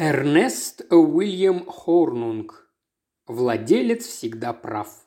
Эрнест 0.00 0.86
Уильям 0.92 1.66
Хорнунг. 1.66 2.70
Владелец 3.26 4.06
всегда 4.06 4.52
прав. 4.52 5.04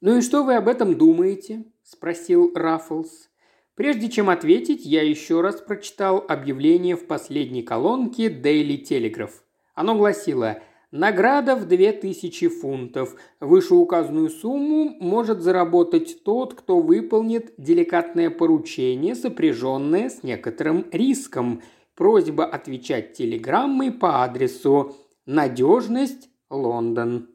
«Ну 0.00 0.16
и 0.16 0.22
что 0.22 0.44
вы 0.44 0.54
об 0.54 0.66
этом 0.66 0.96
думаете?»– 0.96 1.66
спросил 1.82 2.50
Раффлс. 2.54 3.28
Прежде 3.74 4.08
чем 4.08 4.30
ответить, 4.30 4.86
я 4.86 5.02
еще 5.02 5.42
раз 5.42 5.60
прочитал 5.60 6.24
объявление 6.26 6.96
в 6.96 7.06
последней 7.06 7.62
колонке 7.62 8.30
Daily 8.30 8.82
Telegraph. 8.82 9.42
Оно 9.74 9.94
гласило 9.94 10.62
Награда 10.90 11.54
в 11.54 11.68
2000 11.68 12.48
фунтов. 12.48 13.14
Вышеуказанную 13.40 14.30
сумму 14.30 14.96
может 15.00 15.42
заработать 15.42 16.24
тот, 16.24 16.54
кто 16.54 16.80
выполнит 16.80 17.52
деликатное 17.58 18.30
поручение, 18.30 19.14
сопряженное 19.14 20.08
с 20.08 20.22
некоторым 20.22 20.86
риском. 20.90 21.60
Просьба 21.98 22.44
отвечать 22.44 23.14
телеграммой 23.14 23.90
по 23.90 24.22
адресу 24.22 24.94
«Надежность, 25.26 26.30
Лондон». 26.48 27.28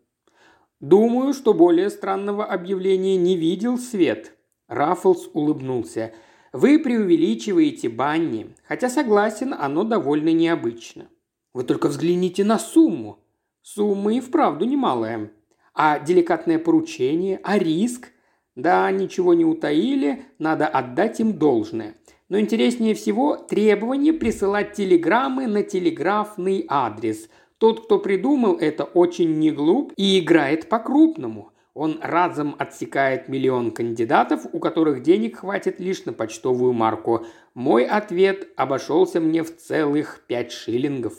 Думаю, 0.80 1.34
что 1.34 1.54
более 1.54 1.90
странного 1.90 2.46
объявления 2.46 3.18
не 3.18 3.36
видел 3.36 3.78
свет. 3.78 4.38
Раффлс 4.70 5.30
улыбнулся. 5.34 6.14
Вы 6.54 6.80
преувеличиваете 6.80 7.90
Банни, 7.90 8.56
хотя 8.66 8.90
согласен, 8.90 9.54
оно 9.54 9.84
довольно 9.84 10.32
необычно. 10.32 11.10
Вы 11.54 11.66
только 11.66 11.90
взгляните 11.90 12.46
на 12.46 12.58
сумму. 12.58 13.20
Сумма 13.64 14.14
и 14.14 14.22
вправду 14.22 14.64
немалая. 14.64 15.30
А 15.74 16.00
деликатное 16.00 16.58
поручение, 16.58 17.42
а 17.44 17.58
риск? 17.58 18.12
Да, 18.56 18.90
ничего 18.92 19.34
не 19.34 19.44
утаили, 19.44 20.24
надо 20.40 20.68
отдать 20.68 21.20
им 21.20 21.34
должное. 21.34 21.96
Но 22.30 22.40
интереснее 22.40 22.96
всего 22.96 23.36
требование 23.36 24.14
присылать 24.14 24.74
телеграммы 24.74 25.48
на 25.48 25.64
телеграфный 25.64 26.66
адрес. 26.68 27.30
Тот, 27.58 27.86
кто 27.86 28.00
придумал 28.00 28.58
это, 28.58 28.84
очень 28.84 29.40
не 29.40 29.52
глуп 29.52 29.94
и 29.96 30.20
играет 30.20 30.70
по-крупному. 30.70 31.52
Он 31.74 32.00
разом 32.02 32.56
отсекает 32.60 33.30
миллион 33.30 33.72
кандидатов, 33.72 34.46
у 34.52 34.60
которых 34.60 35.02
денег 35.02 35.40
хватит 35.40 35.80
лишь 35.80 36.06
на 36.06 36.14
почтовую 36.14 36.74
марку. 36.74 37.26
Мой 37.56 37.86
ответ 37.86 38.48
обошелся 38.56 39.20
мне 39.20 39.44
в 39.44 39.56
целых 39.58 40.24
пять 40.28 40.52
шиллингов. 40.52 41.14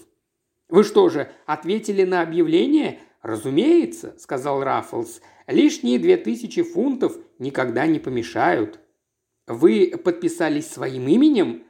«Вы 0.69 0.85
что 0.85 1.09
же, 1.09 1.29
ответили 1.47 2.05
на 2.05 2.23
объявление?» 2.23 3.01
«Разумеется»,– 3.23 4.15
сказал 4.19 4.63
Раффлс. 4.63 5.21
«Лишние 5.47 5.99
две 5.99 6.17
тысячи 6.17 6.63
фунтов 6.63 7.17
никогда 7.39 7.87
не 7.87 7.99
помешают». 7.99 8.81
«Вы 9.47 9.93
подписались 10.03 10.71
своим 10.71 11.09
именем?» 11.09 11.65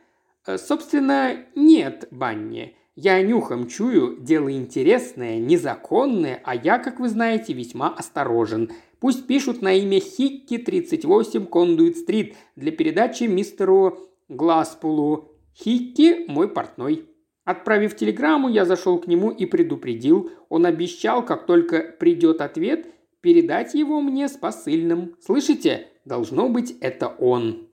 «Э, 0.47 0.59
«Собственно, 0.59 1.45
нет, 1.55 2.09
Банни. 2.11 2.77
Я 2.97 3.21
нюхом 3.23 3.67
чую, 3.67 4.19
дело 4.21 4.53
интересное, 4.53 5.41
незаконное, 5.41 6.41
а 6.45 6.55
я, 6.55 6.79
как 6.79 7.01
вы 7.01 7.09
знаете, 7.09 7.53
весьма 7.53 7.89
осторожен. 7.89 8.71
Пусть 9.01 9.27
пишут 9.27 9.63
на 9.63 9.73
имя 9.75 9.99
Хикки 9.99 10.59
38 10.59 11.47
Кондуит-стрит 11.47 12.37
для 12.55 12.71
передачи 12.71 13.25
мистеру 13.25 13.99
Гласпулу. 14.29 15.33
Хикки– 15.57 16.25
мой 16.29 16.49
портной. 16.49 17.09
Отправив 17.45 17.97
телеграмму, 17.97 18.49
я 18.49 18.65
зашел 18.65 18.99
к 18.99 19.09
нему 19.09 19.31
и 19.31 19.45
предупредил. 19.45 20.31
Он 20.49 20.65
обещал, 20.65 21.25
как 21.25 21.47
только 21.47 21.81
придет 21.99 22.41
ответ, 22.41 22.87
передать 23.21 23.75
его 23.75 24.01
мне 24.01 24.29
с 24.29 24.33
посыльным. 24.33 25.17
Слышите? 25.21 25.89
Должно 26.05 26.49
быть, 26.49 26.77
это 26.81 27.09
он. 27.09 27.69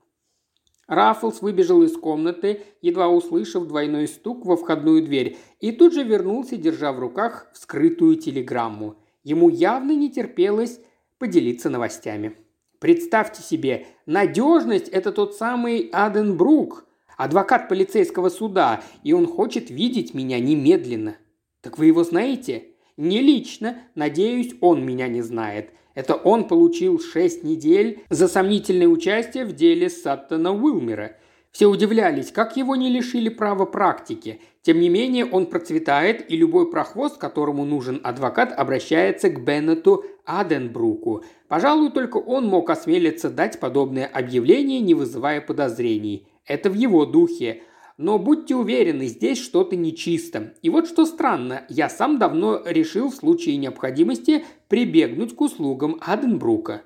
Раффлс 0.88 1.42
выбежал 1.42 1.82
из 1.82 1.96
комнаты, 1.96 2.62
едва 2.80 3.08
услышав 3.08 3.66
двойной 3.66 4.08
стук 4.08 4.44
во 4.44 4.56
входную 4.56 5.02
дверь, 5.04 5.38
и 5.60 5.72
тут 5.72 5.94
же 5.94 6.02
вернулся, 6.02 6.56
держа 6.56 6.92
в 6.92 6.98
руках 6.98 7.48
вскрытую 7.54 8.16
телеграмму. 8.16 8.96
Ему 9.22 9.48
явно 9.48 9.92
не 9.92 10.10
терпелось 10.10 10.80
поделиться 11.18 11.70
новостями. 11.70 12.36
Представьте 12.78 13.42
себе, 13.42 13.86
надежность– 14.06 14.88
это 14.90 15.12
тот 15.12 15.36
самый 15.36 15.88
Аденбрук, 15.92 16.84
адвокат 17.16 17.68
полицейского 17.68 18.28
суда, 18.28 18.82
и 19.04 19.12
он 19.12 19.28
хочет 19.28 19.70
видеть 19.70 20.14
меня 20.14 20.40
немедленно. 20.40 21.16
Так 21.60 21.78
вы 21.78 21.86
его 21.86 22.02
знаете? 22.02 22.70
Не 22.96 23.20
лично, 23.20 23.78
надеюсь, 23.94 24.54
он 24.60 24.84
меня 24.84 25.06
не 25.06 25.22
знает. 25.22 25.70
Это 25.94 26.14
он 26.14 26.48
получил 26.48 27.00
шесть 27.00 27.44
недель 27.44 28.02
за 28.08 28.28
сомнительное 28.28 28.88
участие 28.88 29.44
в 29.44 29.52
деле 29.52 29.90
Саттона 29.90 30.52
Уилмера. 30.52 31.16
Все 31.52 31.66
удивлялись, 31.66 32.32
как 32.32 32.56
его 32.56 32.76
не 32.76 32.88
лишили 32.88 33.28
права 33.28 33.66
практики. 33.66 34.40
Тем 34.62 34.80
не 34.80 34.88
менее, 34.88 35.26
он 35.26 35.46
процветает, 35.46 36.30
и 36.30 36.36
любой 36.36 36.70
прохвост, 36.70 37.18
которому 37.18 37.66
нужен 37.66 38.00
адвокат, 38.02 38.58
обращается 38.58 39.28
к 39.28 39.44
Беннету 39.44 40.04
Аденбруку. 40.24 41.24
Пожалуй, 41.48 41.90
только 41.90 42.16
он 42.16 42.46
мог 42.46 42.70
осмелиться 42.70 43.28
дать 43.28 43.60
подобное 43.60 44.06
объявление, 44.06 44.80
не 44.80 44.94
вызывая 44.94 45.42
подозрений. 45.42 46.26
Это 46.46 46.70
в 46.70 46.74
его 46.74 47.04
духе. 47.04 47.62
Но 47.98 48.18
будьте 48.18 48.54
уверены, 48.54 49.06
здесь 49.06 49.38
что-то 49.38 49.76
нечисто. 49.76 50.54
И 50.62 50.70
вот 50.70 50.88
что 50.88 51.04
странно, 51.06 51.64
я 51.68 51.88
сам 51.88 52.18
давно 52.18 52.62
решил 52.64 53.10
в 53.10 53.14
случае 53.14 53.56
необходимости 53.56 54.44
прибегнуть 54.68 55.36
к 55.36 55.40
услугам 55.40 55.98
Аденбрука. 56.00 56.82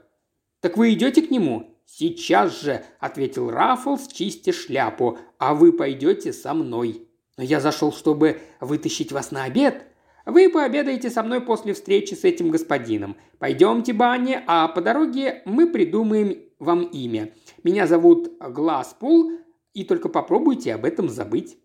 «Так 0.61 0.77
вы 0.77 0.93
идете 0.93 1.23
к 1.23 1.31
нему?» 1.31 1.73
«Сейчас 1.89 2.61
же»,– 2.61 2.85
ответил 3.01 3.49
Раффлс, 3.49 4.09
чистя 4.09 4.53
шляпу,– 4.53 5.19
«а 5.39 5.55
вы 5.55 5.73
пойдете 5.73 6.33
со 6.33 6.53
мной». 6.53 7.09
«Но 7.37 7.45
я 7.45 7.61
зашел, 7.61 7.93
чтобы 7.93 8.41
вытащить 8.61 9.13
вас 9.13 9.31
на 9.31 9.45
обед», 9.45 9.87
вы 10.27 10.51
пообедаете 10.51 11.09
со 11.09 11.23
мной 11.23 11.41
после 11.41 11.73
встречи 11.73 12.15
с 12.15 12.25
этим 12.25 12.51
господином. 12.51 13.17
Пойдемте, 13.39 13.93
Банни, 13.93 14.41
а 14.49 14.67
по 14.67 14.83
дороге 14.83 15.43
мы 15.45 15.71
придумаем 15.71 16.37
вам 16.59 16.83
имя. 16.83 17.33
Меня 17.63 17.87
зовут 17.87 18.33
Гласпул, 18.41 19.31
и 19.77 19.85
только 19.85 20.09
попробуйте 20.09 20.75
об 20.75 20.87
этом 20.87 21.11
забыть. 21.11 21.59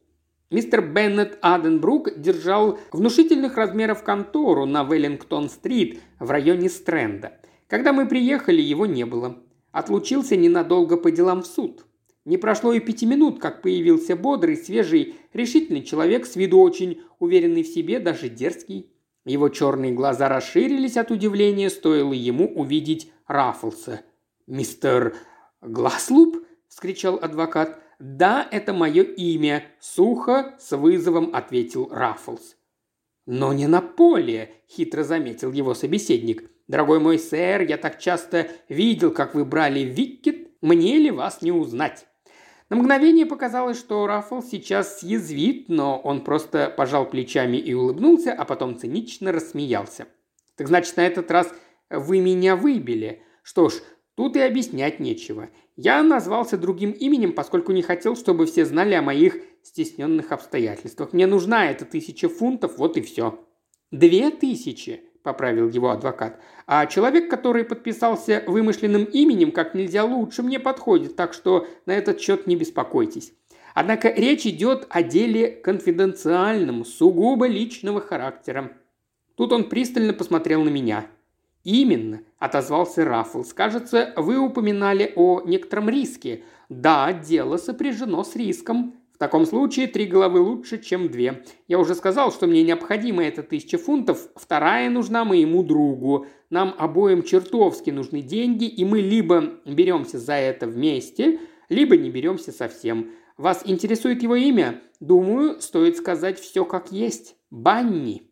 Мистер 0.50 0.86
Беннет 0.86 1.40
Аденбрук 1.42 2.20
держал 2.20 2.78
внушительных 2.92 3.56
размеров 3.56 4.04
контору 4.04 4.66
на 4.66 4.84
Веллингтон-стрит 4.84 6.02
в 6.20 6.30
районе 6.30 6.70
Стрэнда. 6.70 7.40
Когда 7.68 7.94
мы 7.94 8.06
приехали, 8.06 8.62
его 8.62 8.86
не 8.86 9.06
было. 9.06 9.42
Отлучился 9.72 10.36
ненадолго 10.36 10.98
по 10.98 11.10
делам 11.10 11.42
в 11.42 11.48
суд. 11.48 11.86
Не 12.26 12.38
прошло 12.38 12.74
и 12.74 12.82
пяти 12.82 13.06
минут, 13.06 13.40
как 13.40 13.62
появился 13.62 14.18
бодрый, 14.18 14.58
свежий, 14.58 15.16
решительный 15.32 15.82
человек, 15.82 16.26
с 16.26 16.36
виду 16.36 16.60
очень 16.60 17.02
уверенный 17.18 17.64
в 17.64 17.68
себе, 17.68 18.00
даже 18.00 18.28
дерзкий. 18.28 18.92
Его 19.24 19.48
черные 19.48 19.94
глаза 19.94 20.28
расширились 20.28 20.98
от 20.98 21.12
удивления, 21.12 21.70
стоило 21.70 22.12
ему 22.12 22.46
увидеть 22.46 23.10
Раффлса. 23.26 24.02
«Мистер 24.48 25.16
Гласлуп?»– 25.62 26.46
вскричал 26.68 27.18
адвокат. 27.22 27.82
«Да, 28.02 28.48
это 28.50 28.74
мое 28.74 29.04
имя»,– 29.04 29.64
сухо, 29.80 30.56
с 30.58 30.76
вызовом 30.76 31.36
ответил 31.36 31.88
Раффлс. 31.92 32.56
«Но 33.28 33.54
не 33.54 33.68
на 33.68 33.80
поле»,– 33.80 34.56
хитро 34.68 35.04
заметил 35.04 35.52
его 35.52 35.76
собеседник. 35.76 36.50
«Дорогой 36.68 37.00
мой 37.00 37.20
сэр, 37.20 37.62
я 37.62 37.78
так 37.78 38.00
часто 38.00 38.48
видел, 38.70 39.12
как 39.12 39.36
вы 39.36 39.46
брали 39.46 39.82
Виккет, 39.82 40.48
мне 40.62 40.98
ли 40.98 41.12
вас 41.12 41.44
не 41.44 41.52
узнать?» 41.52 42.08
На 42.70 42.78
мгновение 42.78 43.28
показалось, 43.28 43.78
что 43.78 44.08
Раффл 44.08 44.42
сейчас 44.42 45.02
съязвит, 45.02 45.70
но 45.70 46.00
он 46.00 46.24
просто 46.24 46.74
пожал 46.76 47.08
плечами 47.08 47.58
и 47.58 47.76
улыбнулся, 47.76 48.34
а 48.34 48.46
потом 48.46 48.80
цинично 48.80 49.32
рассмеялся. 49.32 50.08
«Так 50.56 50.70
значит, 50.70 50.98
на 50.98 51.06
этот 51.06 51.30
раз 51.30 51.54
вы 51.92 52.20
меня 52.20 52.56
выбили. 52.56 53.22
Что 53.44 53.70
ж, 53.70 53.74
тут 54.16 54.36
и 54.36 54.40
объяснять 54.40 55.00
нечего. 55.00 55.50
Я 55.76 56.04
назвался 56.04 56.58
другим 56.58 56.92
именем, 56.92 57.34
поскольку 57.34 57.72
не 57.72 57.82
хотел, 57.82 58.16
чтобы 58.16 58.46
все 58.46 58.66
знали 58.66 58.94
о 58.94 59.02
моих 59.02 59.38
стесненных 59.64 60.32
обстоятельствах. 60.32 61.14
Мне 61.14 61.28
нужна 61.28 61.70
эта 61.70 61.86
тысяча 61.86 62.30
фунтов, 62.30 62.78
вот 62.78 62.98
и 62.98 63.02
все». 63.02 63.40
«Две 63.92 64.30
тысячи»,– 64.30 65.02
поправил 65.24 65.70
его 65.70 65.90
адвокат. 65.90 66.40
«А 66.66 66.86
человек, 66.86 67.30
который 67.30 67.66
подписался 67.66 68.44
вымышленным 68.48 69.04
именем, 69.04 69.52
как 69.52 69.76
нельзя 69.76 70.06
лучше 70.06 70.44
мне 70.44 70.60
подходит, 70.60 71.16
так 71.16 71.34
что 71.34 71.68
на 71.86 71.92
этот 71.92 72.22
счет 72.22 72.48
не 72.48 72.56
беспокойтесь. 72.56 73.34
Однако 73.74 74.10
речь 74.10 74.46
идет 74.46 74.88
о 74.90 75.04
деле 75.04 75.50
конфиденциальном, 75.50 76.86
сугубо 76.86 77.48
личного 77.48 78.00
характера». 78.00 78.72
Тут 79.36 79.52
он 79.54 79.70
пристально 79.70 80.14
посмотрел 80.14 80.64
на 80.64 80.70
меня– 80.70 81.08
«Именно»,– 81.64 82.22
отозвался 82.40 83.06
Раффлс. 83.06 83.54
«Кажется, 83.54 84.14
вы 84.18 84.38
упоминали 84.38 85.14
о 85.16 85.42
некотором 85.42 85.90
риске. 85.90 86.44
Да, 86.70 87.14
дело 87.14 87.58
сопряжено 87.58 88.24
с 88.24 88.36
риском. 88.36 88.96
В 89.14 89.18
таком 89.20 89.46
случае 89.46 89.86
три 89.86 90.06
головы 90.06 90.40
лучше, 90.40 90.80
чем 90.80 91.10
две. 91.10 91.44
Я 91.68 91.78
уже 91.78 91.94
сказал, 91.94 92.32
что 92.32 92.48
мне 92.48 92.64
необходима 92.64 93.24
эта 93.24 93.44
тысяча 93.44 93.78
фунтов, 93.78 94.30
вторая 94.36 94.90
нужна 94.90 95.24
моему 95.24 95.62
другу. 95.62 96.26
Нам 96.50 96.74
обоим 96.80 97.22
чертовски 97.22 97.92
нужны 97.92 98.24
деньги, 98.24 98.66
и 98.66 98.84
мы 98.84 99.00
либо 99.00 99.60
беремся 99.66 100.18
за 100.18 100.34
это 100.34 100.66
вместе, 100.66 101.40
либо 101.70 101.96
не 101.98 102.10
беремся 102.10 102.52
совсем. 102.52 103.12
Вас 103.38 103.62
интересует 103.66 104.24
его 104.24 104.36
имя? 104.36 104.82
Думаю, 105.00 105.62
стоит 105.62 105.98
сказать 105.98 106.40
все 106.40 106.66
как 106.66 106.92
есть. 106.92 107.36
Банни». 107.52 108.31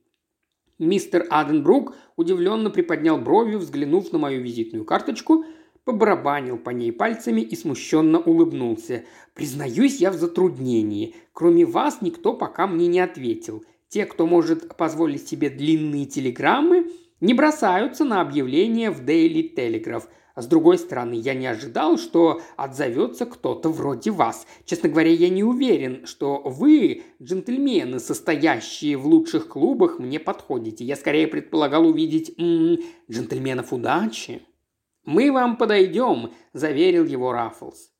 Мистер 0.79 1.27
Аденбрук 1.29 1.93
удивленно 2.15 2.69
приподнял 2.69 3.17
бровью, 3.17 3.59
взглянув 3.59 4.13
на 4.13 4.17
мою 4.17 4.41
визитную 4.41 4.85
карточку, 4.85 5.43
побарабанил 5.83 6.57
по 6.57 6.69
ней 6.69 6.93
пальцами 6.93 7.41
и 7.41 7.55
смущенно 7.55 8.19
улыбнулся. 8.19 9.03
«Признаюсь, 9.33 9.97
я 9.97 10.09
в 10.09 10.15
затруднении. 10.15 11.15
Кроме 11.33 11.65
вас 11.65 12.01
никто 12.01 12.33
пока 12.33 12.65
мне 12.65 12.87
не 12.87 13.01
ответил. 13.01 13.65
Те, 13.89 14.05
кто 14.05 14.25
может 14.25 14.77
позволить 14.77 15.27
себе 15.27 15.49
длинные 15.49 16.05
телеграммы, 16.05 16.89
не 17.21 17.33
бросаются 17.33 18.03
на 18.05 18.21
объявления 18.21 18.91
в 18.91 19.01
Daily 19.01 19.53
Telegraph. 19.53 20.05
С 20.35 20.45
другой 20.45 20.77
стороны, 20.77 21.15
я 21.15 21.33
не 21.33 21.47
ожидал, 21.47 21.97
что 21.97 22.41
отзовется 22.55 23.25
кто-то 23.25 23.69
вроде 23.69 24.11
вас. 24.11 24.47
Честно 24.63 24.87
говоря, 24.87 25.11
я 25.11 25.27
не 25.29 25.43
уверен, 25.43 26.05
что 26.05 26.41
вы, 26.45 27.03
джентльмены, 27.21 27.99
состоящие 27.99 28.95
в 28.95 29.05
лучших 29.05 29.49
клубах, 29.49 29.99
мне 29.99 30.19
подходите. 30.19 30.85
Я 30.85 30.95
скорее 30.95 31.27
предполагал 31.27 31.85
увидеть 31.85 32.33
м-м, 32.37 32.79
джентльменов 33.11 33.73
удачи. 33.73 34.41
«Мы 35.03 35.31
вам 35.31 35.57
подойдем»,– 35.57 36.31
заверил 36.53 37.03
его 37.03 37.31
Раффлс. 37.31 37.91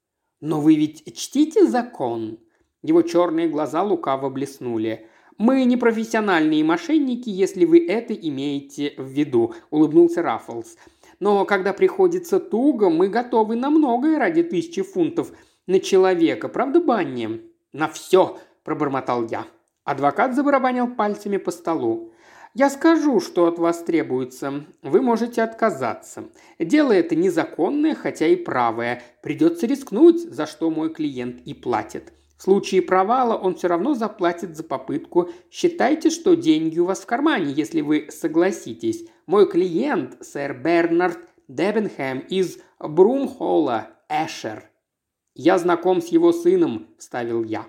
«Но 0.42 0.62
вы 0.62 0.75
ведь 0.75 1.18
чтите 1.18 1.65
закон?» 1.65 2.39
Его 2.81 3.01
черные 3.01 3.50
глаза 3.50 3.83
лукаво 3.83 4.30
блеснули. 4.30 5.10
«Мы 5.39 5.63
не 5.63 5.77
профессиональные 5.77 6.65
мошенники, 6.65 7.30
если 7.30 7.63
вы 7.63 7.88
это 7.88 8.13
имеете 8.13 8.94
в 8.97 9.07
виду»,– 9.07 9.53
улыбнулся 9.69 10.21
Раффлс. 10.21 10.75
«Но 11.21 11.45
когда 11.45 11.71
приходится 11.71 12.41
туго, 12.41 12.89
мы 12.89 13.07
готовы 13.07 13.56
на 13.56 13.69
многое 13.69 14.19
ради 14.19 14.44
тысячи 14.44 14.81
фунтов 14.81 15.31
на 15.65 15.80
человека, 15.80 16.50
правда, 16.50 16.81
Банни?» 16.81 17.41
«На 17.71 17.88
все»,– 17.88 18.38
пробормотал 18.65 19.27
я. 19.27 19.47
Адвокат 19.86 20.36
забарабанил 20.36 20.94
пальцами 20.94 21.38
по 21.38 21.51
столу. 21.51 22.12
«Я 22.53 22.69
скажу, 22.69 23.21
что 23.21 23.45
от 23.45 23.59
вас 23.59 23.81
требуется. 23.81 24.65
Вы 24.81 25.01
можете 25.01 25.41
отказаться. 25.41 26.25
Дело 26.59 26.91
это 26.91 27.15
незаконное, 27.15 27.95
хотя 27.95 28.27
и 28.27 28.36
правое. 28.36 29.01
Придется 29.24 29.68
рискнуть, 29.68 30.19
за 30.19 30.45
что 30.45 30.69
мой 30.69 30.94
клиент 30.94 31.39
и 31.45 31.53
платит. 31.53 32.12
В 32.39 32.44
случае 32.44 32.81
провала 32.81 33.36
он 33.36 33.56
все 33.56 33.68
равно 33.68 33.95
заплатит 33.95 34.56
за 34.56 34.63
попытку. 34.63 35.30
Считайте, 35.51 36.09
что 36.09 36.38
деньги 36.38 36.80
у 36.80 36.86
вас 36.86 37.01
в 37.01 37.06
кармане, 37.06 37.51
если 37.51 37.81
вы 37.81 38.07
согласитесь. 38.12 39.06
Мой 39.25 39.45
клиент, 39.45 40.15
сэр 40.21 40.57
Бернард 40.57 41.19
Дебенхэм 41.50 42.19
из 42.19 42.59
Брумхолла, 42.80 43.89
Эшер. 44.07 44.71
Я 45.36 45.57
знаком 45.57 46.01
с 46.01 46.07
его 46.07 46.31
сыном, 46.31 46.88
вставил 46.97 47.44
я. 47.44 47.65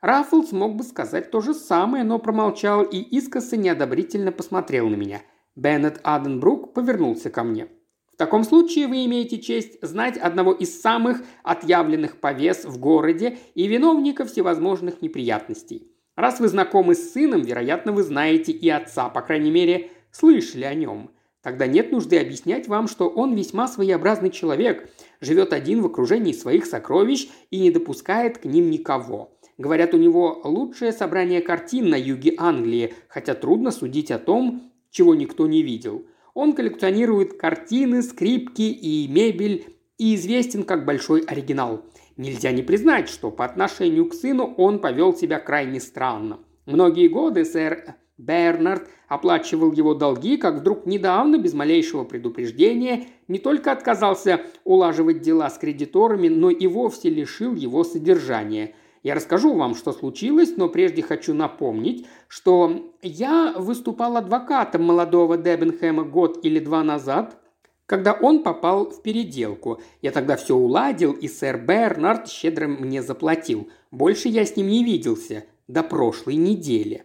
Раффлс 0.00 0.52
мог 0.52 0.76
бы 0.76 0.84
сказать 0.84 1.30
то 1.30 1.42
же 1.42 1.52
самое, 1.52 2.02
но 2.02 2.18
промолчал 2.18 2.84
и 2.84 2.96
искоса 2.96 3.58
неодобрительно 3.58 4.32
посмотрел 4.32 4.88
на 4.88 4.94
меня. 4.94 5.20
Беннет 5.56 6.00
Аденбрук 6.04 6.72
повернулся 6.72 7.28
ко 7.28 7.42
мне– 7.42 7.68
таком 8.20 8.44
случае 8.44 8.86
вы 8.86 9.06
имеете 9.06 9.38
честь 9.38 9.78
знать 9.80 10.18
одного 10.18 10.52
из 10.52 10.78
самых 10.78 11.22
отъявленных 11.42 12.18
повес 12.18 12.66
в 12.66 12.78
городе 12.78 13.38
и 13.54 13.66
виновника 13.66 14.26
всевозможных 14.26 15.00
неприятностей. 15.00 15.90
Раз 16.16 16.38
вы 16.38 16.48
знакомы 16.48 16.94
с 16.94 17.14
сыном, 17.14 17.40
вероятно, 17.40 17.92
вы 17.92 18.02
знаете 18.02 18.52
и 18.52 18.68
отца, 18.68 19.08
по 19.08 19.22
крайней 19.22 19.50
мере, 19.50 19.88
слышали 20.10 20.64
о 20.64 20.74
нем. 20.74 21.12
Тогда 21.40 21.66
нет 21.66 21.92
нужды 21.92 22.18
объяснять 22.18 22.68
вам, 22.68 22.88
что 22.88 23.08
он 23.08 23.34
весьма 23.34 23.66
своеобразный 23.66 24.28
человек, 24.28 24.90
живет 25.22 25.54
один 25.54 25.80
в 25.80 25.86
окружении 25.86 26.34
своих 26.34 26.66
сокровищ 26.66 27.30
и 27.50 27.58
не 27.58 27.70
допускает 27.70 28.36
к 28.36 28.44
ним 28.44 28.68
никого. 28.68 29.32
Говорят, 29.56 29.94
у 29.94 29.96
него 29.96 30.42
лучшее 30.44 30.92
собрание 30.92 31.40
картин 31.40 31.88
на 31.88 31.96
юге 31.96 32.34
Англии, 32.36 32.92
хотя 33.08 33.34
трудно 33.34 33.70
судить 33.70 34.10
о 34.10 34.18
том, 34.18 34.70
чего 34.90 35.14
никто 35.14 35.46
не 35.46 35.62
видел– 35.62 36.04
он 36.34 36.52
коллекционирует 36.52 37.34
картины, 37.34 38.02
скрипки 38.02 38.62
и 38.62 39.08
мебель 39.08 39.76
и 39.98 40.14
известен 40.14 40.62
как 40.64 40.84
большой 40.84 41.20
оригинал. 41.22 41.84
Нельзя 42.16 42.52
не 42.52 42.62
признать, 42.62 43.08
что 43.08 43.30
по 43.30 43.44
отношению 43.44 44.06
к 44.08 44.14
сыну 44.14 44.54
он 44.56 44.78
повел 44.78 45.14
себя 45.14 45.38
крайне 45.38 45.80
странно. 45.80 46.40
Многие 46.66 47.08
годы 47.08 47.44
сэр 47.44 47.96
Бернард 48.20 48.88
оплачивал 49.08 49.72
его 49.72 49.94
долги, 49.94 50.36
как 50.36 50.56
вдруг 50.56 50.84
недавно, 50.84 51.38
без 51.38 51.54
малейшего 51.54 52.04
предупреждения, 52.04 53.06
не 53.28 53.38
только 53.38 53.72
отказался 53.72 54.42
улаживать 54.64 55.22
дела 55.22 55.48
с 55.48 55.56
кредиторами, 55.56 56.28
но 56.28 56.50
и 56.50 56.66
вовсе 56.66 57.08
лишил 57.08 57.54
его 57.54 57.82
содержания. 57.82 58.74
Я 59.02 59.14
расскажу 59.14 59.54
вам, 59.54 59.74
что 59.74 59.92
случилось, 59.92 60.56
но 60.56 60.68
прежде 60.68 61.02
хочу 61.02 61.32
напомнить, 61.32 62.06
что 62.28 62.92
я 63.00 63.54
выступал 63.56 64.18
адвокатом 64.18 64.84
молодого 64.84 65.38
Дебенхэма 65.38 66.04
год 66.04 66.44
или 66.44 66.58
два 66.58 66.82
назад, 66.82 67.38
когда 67.86 68.12
он 68.12 68.42
попал 68.42 68.90
в 68.90 69.02
переделку. 69.02 69.80
Я 70.02 70.10
тогда 70.10 70.36
все 70.36 70.54
уладил, 70.54 71.12
и 71.12 71.28
сэр 71.28 71.58
Бернард 71.58 72.28
щедро 72.28 72.68
мне 72.68 73.02
заплатил. 73.02 73.70
Больше 73.90 74.28
я 74.28 74.44
с 74.44 74.54
ним 74.56 74.68
не 74.68 74.84
виделся 74.84 75.44
до 75.66 75.82
прошлой 75.82 76.36
недели. 76.36 77.04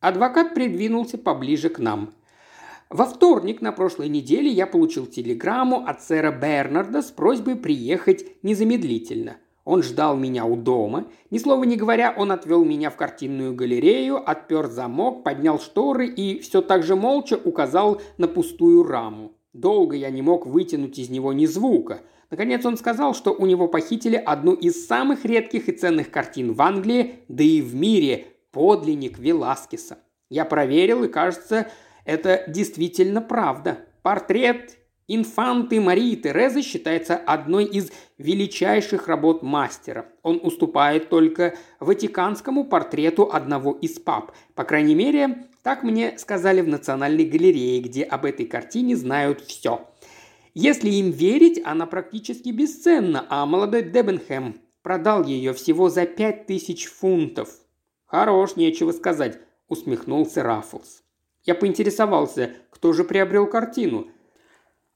Адвокат 0.00 0.54
придвинулся 0.54 1.18
поближе 1.18 1.68
к 1.68 1.80
нам. 1.80 2.14
Во 2.90 3.06
вторник 3.06 3.60
на 3.60 3.72
прошлой 3.72 4.08
неделе 4.08 4.48
я 4.48 4.68
получил 4.68 5.06
телеграмму 5.06 5.84
от 5.84 6.02
сэра 6.02 6.30
Бернарда 6.30 7.02
с 7.02 7.10
просьбой 7.10 7.56
приехать 7.56 8.42
незамедлительно. 8.44 9.38
Он 9.64 9.82
ждал 9.82 10.16
меня 10.16 10.44
у 10.44 10.56
дома. 10.56 11.06
Ни 11.30 11.38
слова 11.38 11.64
не 11.64 11.76
говоря, 11.76 12.14
он 12.16 12.32
отвел 12.32 12.64
меня 12.64 12.90
в 12.90 12.96
картинную 12.96 13.54
галерею, 13.54 14.16
отпер 14.16 14.66
замок, 14.66 15.24
поднял 15.24 15.58
шторы 15.58 16.06
и 16.06 16.38
все 16.40 16.60
так 16.60 16.82
же 16.82 16.96
молча 16.96 17.38
указал 17.42 18.00
на 18.18 18.28
пустую 18.28 18.84
раму. 18.84 19.32
Долго 19.54 19.96
я 19.96 20.10
не 20.10 20.20
мог 20.20 20.46
вытянуть 20.46 20.98
из 20.98 21.08
него 21.08 21.32
ни 21.32 21.46
звука. 21.46 22.00
Наконец 22.30 22.66
он 22.66 22.76
сказал, 22.76 23.14
что 23.14 23.32
у 23.32 23.46
него 23.46 23.68
похитили 23.68 24.16
одну 24.16 24.52
из 24.52 24.86
самых 24.86 25.24
редких 25.24 25.68
и 25.68 25.72
ценных 25.72 26.10
картин 26.10 26.52
в 26.52 26.60
Англии, 26.60 27.20
да 27.28 27.44
и 27.44 27.62
в 27.62 27.74
мире– 27.74 28.26
подлинник 28.50 29.18
Веласкеса. 29.18 29.98
Я 30.30 30.44
проверил, 30.44 31.04
и 31.04 31.08
кажется, 31.08 31.68
это 32.04 32.44
действительно 32.48 33.20
правда. 33.20 33.78
Портрет 34.02 34.76
Инфанты 35.06 35.82
Марии 35.82 36.16
Терезы 36.16 36.62
считается 36.62 37.14
одной 37.16 37.66
из 37.66 37.92
величайших 38.16 39.06
работ 39.06 39.42
мастера. 39.42 40.06
Он 40.22 40.40
уступает 40.42 41.10
только 41.10 41.54
ватиканскому 41.78 42.64
портрету 42.64 43.28
одного 43.30 43.72
из 43.72 43.98
пап. 43.98 44.32
По 44.54 44.64
крайней 44.64 44.94
мере, 44.94 45.46
так 45.62 45.82
мне 45.82 46.16
сказали 46.16 46.62
в 46.62 46.68
Национальной 46.68 47.26
галерее, 47.26 47.82
где 47.82 48.02
об 48.02 48.24
этой 48.24 48.46
картине 48.46 48.96
знают 48.96 49.42
все. 49.42 49.86
Если 50.54 50.88
им 50.88 51.10
верить, 51.10 51.60
она 51.66 51.84
практически 51.84 52.48
бесценна, 52.48 53.26
а 53.28 53.44
молодой 53.44 53.82
Дебенхэм 53.82 54.58
продал 54.82 55.22
ее 55.24 55.52
всего 55.52 55.90
за 55.90 56.06
пять 56.06 56.46
тысяч 56.46 56.86
фунтов. 56.86 57.50
«Хорош, 58.06 58.56
нечего 58.56 58.92
сказать»,– 58.92 59.38
усмехнулся 59.68 60.42
Раффлс. 60.42 61.02
Я 61.42 61.54
поинтересовался, 61.54 62.54
кто 62.70 62.94
же 62.94 63.04
приобрел 63.04 63.46
картину– 63.46 64.08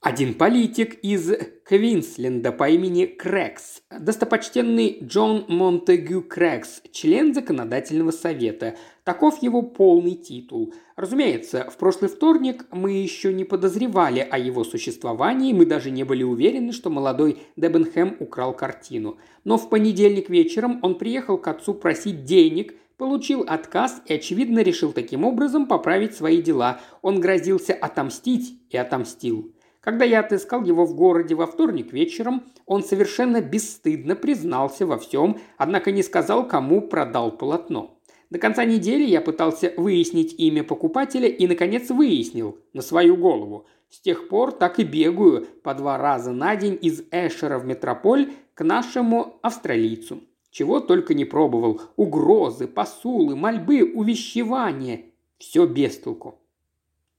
один 0.01 0.35
политик 0.35 0.95
из 1.03 1.33
Квинсленда 1.65 2.53
по 2.53 2.69
имени 2.69 3.05
Крэкс, 3.05 3.83
достопочтенный 3.91 5.01
Джон 5.03 5.45
Монтегю 5.49 6.23
Крэкс, 6.23 6.83
член 6.93 7.35
законодательного 7.35 8.13
совета. 8.13 8.77
Таков 9.03 9.43
его 9.43 9.63
полный 9.63 10.15
титул. 10.15 10.73
Разумеется, 10.95 11.69
в 11.69 11.77
прошлый 11.77 12.09
вторник 12.09 12.65
мы 12.71 12.93
еще 12.93 13.33
не 13.33 13.43
подозревали 13.43 14.21
о 14.21 14.39
его 14.39 14.63
существовании, 14.63 15.53
мы 15.53 15.67
даже 15.67 15.91
не 15.91 16.05
были 16.05 16.23
уверены, 16.23 16.73
что 16.73 16.91
молодой 16.91 17.43
Дебенхэм 17.57 18.19
украл 18.21 18.55
картину. 18.55 19.19
Но 19.43 19.59
в 19.59 19.69
понедельник 19.69 20.31
вечером 20.31 20.79
он 20.83 20.97
приехал 20.97 21.39
к 21.39 21.49
отцу 21.49 21.75
просить 21.75 22.25
денег, 22.25 22.75
получил 22.99 23.45
отказ 23.49 24.01
и, 24.07 24.15
очевидно, 24.15 24.61
решил 24.61 24.93
таким 24.93 25.25
образом 25.25 25.67
поправить 25.67 26.15
свои 26.15 26.41
дела. 26.41 26.81
Он 27.03 27.21
грозился 27.21 27.75
отомстить 27.75 28.61
и 28.71 28.77
отомстил. 28.77 29.53
Когда 29.81 30.05
я 30.05 30.21
отыскал 30.21 30.65
его 30.65 30.85
в 30.85 30.95
городе 30.95 31.35
во 31.35 31.47
вторник 31.47 31.93
вечером, 31.93 32.45
он 32.67 32.83
совершенно 32.83 33.41
бесстыдно 33.41 34.17
признался 34.17 34.87
во 34.87 34.99
всем, 34.99 35.39
однако 35.57 35.93
не 35.93 36.03
сказал, 36.03 36.47
кому 36.47 36.83
продал 36.83 37.31
полотно. 37.31 37.99
До 38.31 38.39
конца 38.39 38.65
недели 38.65 39.05
я 39.05 39.21
пытался 39.21 39.73
выяснить 39.77 40.35
имя 40.39 40.63
покупателя 40.63 41.29
и, 41.29 41.47
наконец, 41.47 41.89
выяснил 41.89 42.59
на 42.75 42.83
свою 42.83 43.17
голову. 43.17 43.67
С 43.89 44.01
тех 44.01 44.29
пор 44.29 44.53
так 44.53 44.79
и 44.79 44.85
бегаю 44.85 45.47
по 45.63 45.73
два 45.75 45.97
раза 45.97 46.33
на 46.33 46.55
день 46.57 46.79
из 46.81 47.05
Эшера 47.11 47.59
в 47.59 47.65
метрополь 47.65 48.33
к 48.53 48.63
нашему 48.63 49.39
австралийцу. 49.41 50.21
Чего 50.51 50.81
только 50.81 51.15
не 51.15 51.25
пробовал. 51.25 51.81
Угрозы, 51.97 52.67
посулы, 52.67 53.35
мольбы, 53.35 53.83
увещевания. 53.95 55.07
Все 55.39 55.67
без 55.67 55.97
толку. 55.99 56.39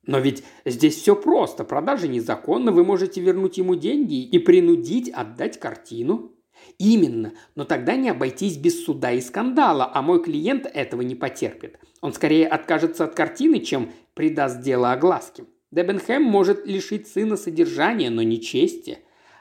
Но 0.09 0.17
ведь 0.17 0.43
здесь 0.65 0.95
все 0.95 1.15
просто. 1.15 1.63
Продажа 1.63 2.07
незаконна, 2.07 2.71
вы 2.71 2.83
можете 2.83 3.21
вернуть 3.21 3.59
ему 3.59 3.75
деньги 3.75 4.23
и 4.23 4.39
принудить 4.39 5.07
отдать 5.09 5.59
картину. 5.59 6.31
Именно, 6.79 7.33
но 7.53 7.63
тогда 7.63 7.95
не 7.95 8.09
обойтись 8.09 8.57
без 8.57 8.83
суда 8.83 9.11
и 9.11 9.21
скандала, 9.21 9.91
а 9.93 10.01
мой 10.01 10.23
клиент 10.23 10.65
этого 10.65 11.03
не 11.03 11.13
потерпит. 11.13 11.77
Он 12.01 12.11
скорее 12.11 12.47
откажется 12.47 13.03
от 13.03 13.13
картины, 13.13 13.59
чем 13.59 13.91
придаст 14.15 14.61
дело 14.61 14.93
огласке. 14.93 15.43
Дебенхэм 15.69 16.23
может 16.23 16.65
лишить 16.65 17.07
сына 17.07 17.37
содержания, 17.37 18.09
но 18.09 18.23
не 18.23 18.41
чести. 18.41 18.97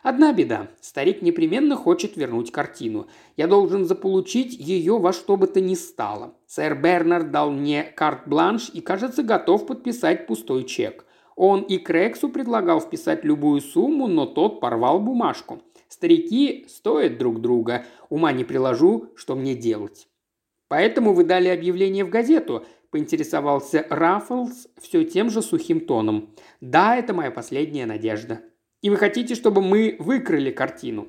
Одна 0.08 0.32
беда. 0.32 0.68
Старик 0.80 1.20
непременно 1.20 1.76
хочет 1.76 2.16
вернуть 2.16 2.50
картину. 2.50 3.08
Я 3.36 3.46
должен 3.46 3.84
заполучить 3.84 4.58
ее 4.58 4.98
во 4.98 5.12
что 5.12 5.36
бы 5.36 5.46
то 5.46 5.60
ни 5.60 5.74
стало. 5.74 6.32
Сэр 6.46 6.76
Бернард 6.76 7.30
дал 7.30 7.50
мне 7.50 7.82
карт-бланш 7.82 8.70
и, 8.72 8.80
кажется, 8.80 9.22
готов 9.22 9.66
подписать 9.66 10.26
пустой 10.26 10.64
чек. 10.64 11.04
Он 11.36 11.60
и 11.60 11.76
Крексу 11.76 12.30
предлагал 12.30 12.80
вписать 12.80 13.22
любую 13.22 13.60
сумму, 13.60 14.06
но 14.06 14.24
тот 14.24 14.62
порвал 14.62 14.98
бумажку. 14.98 15.60
Старики 15.90 16.64
стоят 16.70 17.18
друг 17.18 17.42
друга. 17.42 17.84
Ума 18.08 18.32
не 18.32 18.44
приложу, 18.44 19.10
что 19.14 19.34
мне 19.34 19.54
делать. 19.54 20.08
Поэтому 20.68 21.12
вы 21.12 21.24
дали 21.24 21.48
объявление 21.48 22.06
в 22.06 22.08
газету, 22.08 22.64
поинтересовался 22.90 23.86
Раффлс 23.90 24.68
все 24.80 25.04
тем 25.04 25.28
же 25.28 25.42
сухим 25.42 25.80
тоном. 25.80 26.30
Да, 26.62 26.96
это 26.96 27.12
моя 27.12 27.30
последняя 27.30 27.84
надежда. 27.84 28.40
И 28.80 28.90
вы 28.90 28.97
хотите, 28.97 29.35
чтобы 29.35 29.62
мы 29.62 29.97
выкрали 29.99 30.50
картину?» 30.50 31.08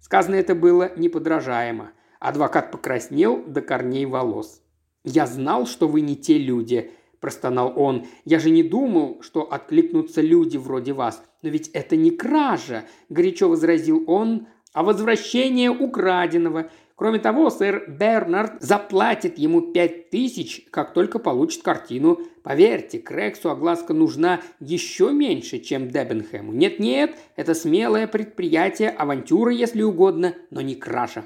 Сказано 0.00 0.34
это 0.34 0.54
было 0.54 0.92
неподражаемо. 0.96 1.92
Адвокат 2.20 2.70
покраснел 2.70 3.42
до 3.44 3.62
корней 3.62 4.04
волос. 4.04 4.62
«Я 5.04 5.26
знал, 5.26 5.66
что 5.66 5.88
вы 5.88 6.00
не 6.00 6.16
те 6.16 6.38
люди»,– 6.38 6.90
простонал 7.20 7.72
он. 7.76 8.06
«Я 8.24 8.38
же 8.38 8.50
не 8.50 8.62
думал, 8.62 9.22
что 9.22 9.42
откликнутся 9.42 10.20
люди 10.20 10.56
вроде 10.56 10.92
вас. 10.92 11.22
Но 11.42 11.50
ведь 11.50 11.68
это 11.68 11.96
не 11.96 12.10
кража»,– 12.10 12.84
горячо 13.08 13.48
возразил 13.48 14.04
он,– 14.06 14.48
«а 14.72 14.82
возвращение 14.82 15.70
украденного. 15.70 16.70
Кроме 16.96 17.18
того, 17.18 17.50
сэр 17.50 17.84
Бернард 17.88 18.60
заплатит 18.62 19.38
ему 19.38 19.72
пять 19.72 20.10
тысяч, 20.10 20.66
как 20.70 20.92
только 20.92 21.18
получит 21.18 21.62
картину. 21.62 22.20
Поверьте, 22.44 22.98
Крексу 22.98 23.48
огласка 23.48 23.94
нужна 23.94 24.42
еще 24.60 25.12
меньше, 25.12 25.60
чем 25.60 25.88
Дебенхэму. 25.88 26.52
Нет-нет, 26.52 27.16
это 27.36 27.54
смелое 27.54 28.06
предприятие, 28.06 28.90
авантюра, 28.90 29.50
если 29.50 29.80
угодно, 29.80 30.34
но 30.50 30.60
не 30.60 30.74
кража. 30.74 31.24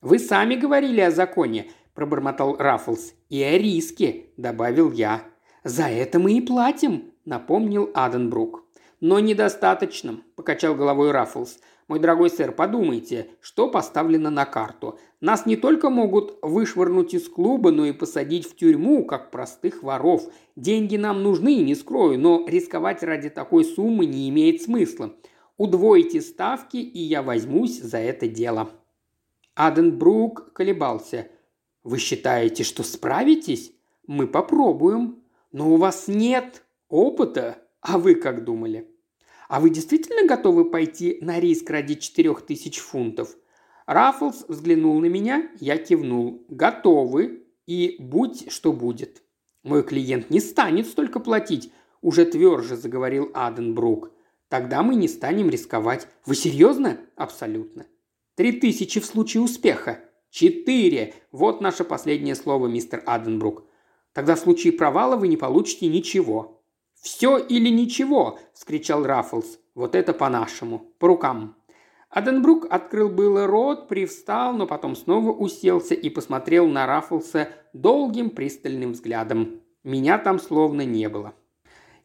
«Вы 0.00 0.18
сами 0.18 0.54
говорили 0.54 1.02
о 1.02 1.10
законе»,– 1.10 1.70
пробормотал 1.94 2.56
Раффлс. 2.56 3.12
«И 3.28 3.42
о 3.42 3.58
риске»,– 3.58 4.28
добавил 4.38 4.90
я. 4.92 5.24
«За 5.62 5.90
это 5.90 6.18
мы 6.18 6.32
и 6.32 6.40
платим»,– 6.40 7.12
напомнил 7.26 7.90
Аденбрук. 7.92 8.64
«Но 9.00 9.20
недостаточно»,– 9.20 10.22
покачал 10.36 10.74
головой 10.74 11.10
Раффлс. 11.10 11.58
Мой 11.90 11.98
дорогой 11.98 12.30
сэр, 12.30 12.52
подумайте, 12.52 13.30
что 13.40 13.68
поставлено 13.68 14.30
на 14.30 14.44
карту. 14.44 15.00
Нас 15.20 15.44
не 15.44 15.56
только 15.56 15.90
могут 15.90 16.38
вышвырнуть 16.40 17.12
из 17.12 17.28
клуба, 17.28 17.70
но 17.70 17.84
и 17.84 17.92
посадить 17.92 18.48
в 18.48 18.56
тюрьму, 18.56 19.04
как 19.04 19.30
простых 19.30 19.82
воров. 19.82 20.22
Деньги 20.56 20.96
нам 20.96 21.22
нужны, 21.22 21.56
не 21.56 21.74
скрою, 21.74 22.18
но 22.18 22.46
рисковать 22.48 23.02
ради 23.02 23.28
такой 23.28 23.64
суммы 23.64 24.06
не 24.06 24.30
имеет 24.30 24.62
смысла. 24.62 25.14
Удвойте 25.58 26.22
ставки, 26.22 26.78
и 26.78 26.98
я 26.98 27.22
возьмусь 27.22 27.78
за 27.80 27.98
это 27.98 28.28
дело». 28.28 28.70
Аденбрук 29.54 30.54
колебался. 30.54 31.28
«Вы 31.82 31.98
считаете, 31.98 32.64
что 32.64 32.82
справитесь? 32.82 33.72
Мы 34.06 34.26
попробуем. 34.26 35.22
Но 35.52 35.74
у 35.74 35.76
вас 35.76 36.08
нет 36.08 36.64
опыта. 36.88 37.58
А 37.82 37.98
вы 37.98 38.14
как 38.14 38.44
думали?» 38.44 38.88
«А 39.50 39.60
вы 39.60 39.68
действительно 39.68 40.26
готовы 40.26 40.70
пойти 40.70 41.18
на 41.20 41.40
риск 41.40 41.68
ради 41.68 41.96
четырех 41.96 42.40
тысяч 42.40 42.78
фунтов?» 42.78 43.36
Раффлс 43.90 44.44
взглянул 44.46 45.00
на 45.00 45.06
меня, 45.06 45.50
я 45.58 45.76
кивнул. 45.76 46.46
«Готовы, 46.48 47.42
и 47.66 47.96
будь 47.98 48.52
что 48.52 48.72
будет». 48.72 49.24
«Мой 49.64 49.82
клиент 49.82 50.30
не 50.30 50.38
станет 50.38 50.86
столько 50.86 51.18
платить»,– 51.18 51.72
уже 52.00 52.24
тверже 52.24 52.76
заговорил 52.76 53.32
Аденбрук. 53.34 54.12
«Тогда 54.48 54.84
мы 54.84 54.94
не 54.94 55.08
станем 55.08 55.50
рисковать». 55.50 56.06
«Вы 56.24 56.36
серьезно?» 56.36 57.00
«Абсолютно». 57.16 57.84
«Три 58.36 58.52
тысячи 58.52 59.00
в 59.00 59.04
случае 59.04 59.42
успеха». 59.42 59.98
«Четыре!» 60.30 61.12
Вот 61.32 61.60
наше 61.60 61.82
последнее 61.82 62.36
слово, 62.36 62.68
мистер 62.68 63.02
Аденбрук. 63.06 63.64
«Тогда 64.12 64.36
в 64.36 64.38
случае 64.38 64.72
провала 64.72 65.16
вы 65.16 65.26
не 65.26 65.36
получите 65.36 65.88
ничего». 65.88 66.62
«Все 66.94 67.38
или 67.38 67.70
ничего!»– 67.70 68.38
вскричал 68.54 69.04
Раффлс. 69.04 69.58
«Вот 69.74 69.96
это 69.96 70.12
по-нашему. 70.12 70.94
По 71.00 71.08
рукам!» 71.08 71.56
Аденбрук 72.10 72.66
открыл 72.68 73.08
было 73.08 73.46
рот, 73.46 73.86
привстал, 73.86 74.52
но 74.52 74.66
потом 74.66 74.96
снова 74.96 75.30
уселся 75.30 75.94
и 75.94 76.10
посмотрел 76.10 76.66
на 76.66 76.86
Раффлса 76.86 77.48
долгим 77.72 78.30
пристальным 78.30 78.92
взглядом. 78.92 79.60
Меня 79.84 80.18
там 80.18 80.40
словно 80.40 80.84
не 80.84 81.08
было. 81.08 81.34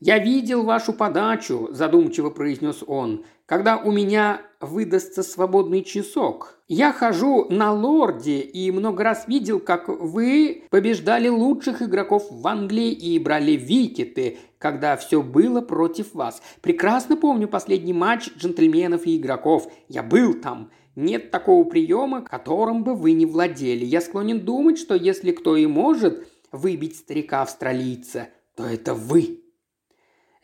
«Я 0.05 0.19
видел 0.19 0.61
вашу 0.61 0.93
подачу»,– 0.93 1.69
задумчиво 1.71 2.29
произнес 2.29 2.83
он,– 2.85 3.25
«когда 3.47 3.77
у 3.77 3.91
меня 3.91 4.39
выдастся 4.61 5.23
свободный 5.23 5.83
часок. 5.83 6.59
Я 6.67 6.93
хожу 6.93 7.47
на 7.49 7.73
лорде 7.73 8.41
и 8.41 8.69
много 8.69 9.03
раз 9.03 9.27
видел, 9.27 9.59
как 9.59 9.87
вы 9.87 10.65
побеждали 10.69 11.27
лучших 11.27 11.81
игроков 11.81 12.27
в 12.29 12.45
Англии 12.47 12.91
и 12.91 13.17
брали 13.17 13.53
викеты, 13.53 14.37
когда 14.59 14.95
все 14.95 15.23
было 15.23 15.61
против 15.61 16.13
вас. 16.13 16.39
Прекрасно 16.61 17.17
помню 17.17 17.47
последний 17.47 17.93
матч 17.93 18.29
джентльменов 18.37 19.07
и 19.07 19.17
игроков. 19.17 19.73
Я 19.89 20.03
был 20.03 20.35
там. 20.35 20.69
Нет 20.95 21.31
такого 21.31 21.63
приема, 21.63 22.21
которым 22.21 22.83
бы 22.83 22.93
вы 22.93 23.13
не 23.13 23.25
владели. 23.25 23.83
Я 23.85 24.01
склонен 24.01 24.41
думать, 24.41 24.77
что 24.77 24.93
если 24.93 25.31
кто 25.31 25.55
и 25.57 25.65
может 25.65 26.27
выбить 26.51 26.95
старика-австралийца, 26.95 28.29
то 28.55 28.65
это 28.65 28.93
вы. 28.93 29.41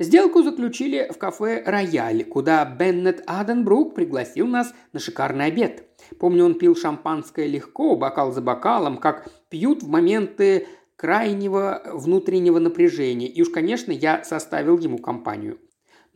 Сделку 0.02 0.42
заключили 0.42 1.12
в 1.14 1.20
кафе 1.20 1.62
«Рояль», 1.64 2.24
куда 2.24 2.66
Беннет 2.66 3.22
Аденбрук 3.28 3.94
пригласил 3.94 4.48
нас 4.48 4.74
на 4.94 5.00
шикарный 5.00 5.46
обед. 5.46 5.84
Помню, 6.18 6.46
он 6.46 6.56
пил 6.56 6.76
шампанское 6.76 7.46
легко, 7.46 7.96
бокал 7.96 8.32
за 8.32 8.42
бокалом, 8.42 8.98
как 8.98 9.30
пьют 9.50 9.84
в 9.84 9.88
моменты 9.88 10.68
крайнего 10.96 11.84
внутреннего 11.94 12.58
напряжения, 12.58 13.28
и 13.28 13.44
уж, 13.44 13.50
конечно, 13.50 13.92
я 13.92 14.24
составил 14.24 14.80
ему 14.80 14.98
компанию. 14.98 15.60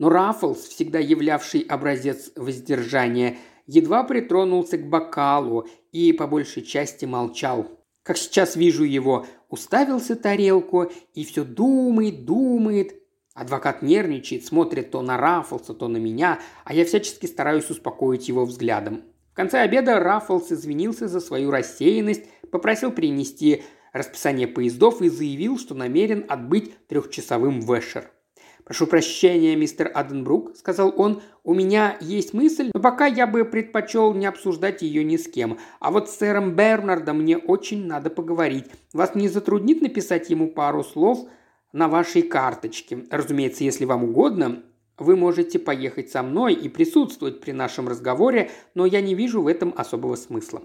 Но 0.00 0.08
Раффлс, 0.08 0.66
всегда 0.66 0.98
являвший 0.98 1.60
образец 1.60 2.32
воздержания, 2.34 3.36
едва 3.68 4.02
притронулся 4.02 4.78
к 4.78 4.88
бокалу 4.88 5.68
и 5.92 6.12
по 6.12 6.26
большей 6.26 6.64
части 6.64 7.04
молчал. 7.04 7.68
Как 8.02 8.16
сейчас 8.16 8.56
вижу 8.56 8.82
его, 8.82 9.26
уставился 9.48 10.16
тарелку 10.16 10.90
и 11.14 11.24
все 11.24 11.44
думает, 11.44 12.24
думает, 12.24 13.05
Адвокат 13.36 13.82
нервничает, 13.82 14.46
смотрит 14.46 14.90
то 14.90 15.02
на 15.02 15.18
Раффлса, 15.18 15.74
то 15.74 15.88
на 15.88 15.98
меня, 15.98 16.40
а 16.64 16.72
я 16.72 16.86
всячески 16.86 17.26
стараюсь 17.26 17.68
успокоить 17.68 18.28
его 18.28 18.46
взглядом. 18.46 19.02
В 19.32 19.36
конце 19.36 19.58
обеда 19.58 20.00
Раффлс 20.00 20.50
извинился 20.52 21.06
за 21.06 21.20
свою 21.20 21.50
рассеянность, 21.50 22.24
попросил 22.50 22.92
принести 22.92 23.62
расписание 23.92 24.48
поездов 24.48 25.02
и 25.02 25.10
заявил, 25.10 25.58
что 25.58 25.74
намерен 25.74 26.24
отбыть 26.26 26.72
трехчасовым 26.88 27.60
в. 27.60 27.78
«Прошу 28.64 28.86
прощения, 28.86 29.54
мистер 29.54 29.90
Аденбрук»,– 29.92 30.56
сказал 30.56 30.94
он,– 30.96 31.20
«у 31.44 31.52
меня 31.52 31.98
есть 32.00 32.32
мысль, 32.32 32.70
но 32.72 32.80
пока 32.80 33.04
я 33.04 33.26
бы 33.26 33.44
предпочел 33.44 34.14
не 34.14 34.24
обсуждать 34.24 34.80
ее 34.80 35.04
ни 35.04 35.18
с 35.18 35.28
кем. 35.28 35.58
А 35.78 35.90
вот 35.90 36.08
с 36.08 36.16
сэром 36.16 36.56
Бернардом 36.56 37.20
мне 37.20 37.36
очень 37.36 37.86
надо 37.86 38.08
поговорить. 38.08 38.64
Вас 38.94 39.14
не 39.14 39.28
затруднит 39.28 39.82
написать 39.82 40.30
ему 40.30 40.48
пару 40.48 40.82
слов 40.82 41.28
на 41.72 41.88
вашей 41.88 42.22
карточке. 42.22 43.04
Разумеется, 43.10 43.64
если 43.64 43.84
вам 43.84 44.04
угодно, 44.04 44.62
вы 44.98 45.16
можете 45.16 45.58
поехать 45.58 46.10
со 46.10 46.22
мной 46.22 46.54
и 46.54 46.68
присутствовать 46.68 47.40
при 47.40 47.52
нашем 47.52 47.88
разговоре, 47.88 48.50
но 48.74 48.86
я 48.86 49.00
не 49.00 49.14
вижу 49.14 49.42
в 49.42 49.46
этом 49.46 49.74
особого 49.76 50.16
смысла. 50.16 50.62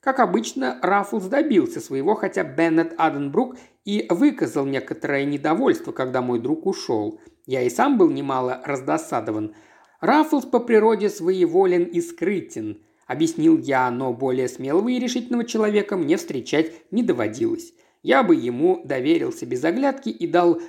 Как 0.00 0.20
обычно, 0.20 0.78
Раффлс 0.82 1.24
добился 1.24 1.80
своего, 1.80 2.14
хотя 2.14 2.44
Беннет 2.44 2.94
Аденбрук 2.98 3.56
и 3.86 4.06
выказал 4.10 4.66
некоторое 4.66 5.24
недовольство, 5.24 5.92
когда 5.92 6.20
мой 6.20 6.38
друг 6.38 6.66
ушел. 6.66 7.20
Я 7.46 7.62
и 7.62 7.70
сам 7.70 7.96
был 7.96 8.10
немало 8.10 8.60
раздосадован. 8.64 9.54
Раффлс 10.00 10.44
по 10.44 10.60
природе 10.60 11.08
своеволен 11.08 11.84
и 11.84 12.02
скрытен, 12.02 12.82
объяснил 13.06 13.58
я, 13.58 13.90
но 13.90 14.12
более 14.12 14.48
смелого 14.48 14.88
и 14.88 14.98
решительного 14.98 15.44
человека 15.44 15.96
мне 15.96 16.18
встречать 16.18 16.72
не 16.90 17.02
доводилось. 17.02 17.72
Я 18.04 18.22
бы 18.22 18.36
ему 18.36 18.82
доверился 18.84 19.46
без 19.46 19.64
оглядки 19.64 20.10
и 20.10 20.26
дал 20.26 20.60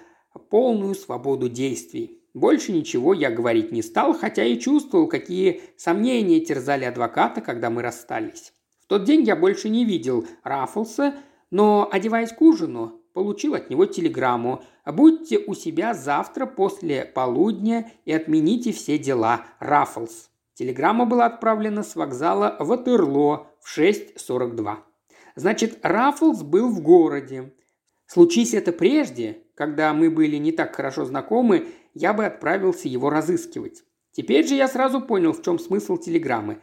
полную 0.49 0.95
свободу 0.95 1.49
действий. 1.49 2.21
Больше 2.33 2.71
ничего 2.71 3.13
я 3.13 3.29
говорить 3.29 3.73
не 3.73 3.81
стал, 3.81 4.13
хотя 4.13 4.45
и 4.45 4.57
чувствовал, 4.57 5.07
какие 5.07 5.61
сомнения 5.75 6.39
терзали 6.39 6.85
адвоката, 6.85 7.41
когда 7.41 7.69
мы 7.69 7.81
расстались. 7.81 8.53
В 8.79 8.87
тот 8.87 9.03
день 9.03 9.23
я 9.23 9.35
больше 9.35 9.67
не 9.67 9.83
видел 9.83 10.25
Раффлса, 10.43 11.13
но, 11.51 11.89
одеваясь 11.91 12.31
к 12.31 12.41
ужину, 12.41 13.01
получил 13.13 13.53
от 13.53 13.69
него 13.69 13.85
телеграмму 13.85 14.63
«Будьте 14.85 15.37
у 15.37 15.55
себя 15.55 15.93
завтра 15.93 16.45
после 16.45 17.03
полудня 17.03 17.91
и 18.05 18.13
отмените 18.13 18.71
все 18.71 18.97
дела, 18.97 19.43
Раффлс». 19.59 20.29
Телеграмма 20.53 21.05
была 21.05 21.25
отправлена 21.25 21.83
с 21.83 21.97
вокзала 21.97 22.55
Ватерло 22.59 23.47
в 23.59 23.77
6.42. 23.77 24.77
Значит, 25.35 25.79
Раффлс 25.83 26.43
был 26.43 26.69
в 26.69 26.81
городе. 26.81 27.53
Случись 28.07 28.53
это 28.53 28.71
прежде, 28.71 29.43
когда 29.55 29.93
мы 29.93 30.09
были 30.09 30.37
не 30.37 30.51
так 30.51 30.75
хорошо 30.75 31.05
знакомы, 31.05 31.67
я 31.93 32.13
бы 32.13 32.25
отправился 32.25 32.87
его 32.87 33.09
разыскивать. 33.09 33.83
Теперь 34.11 34.47
же 34.47 34.55
я 34.55 34.67
сразу 34.67 35.01
понял, 35.01 35.33
в 35.33 35.41
чем 35.41 35.59
смысл 35.59 35.97
телеграммы. 35.97 36.59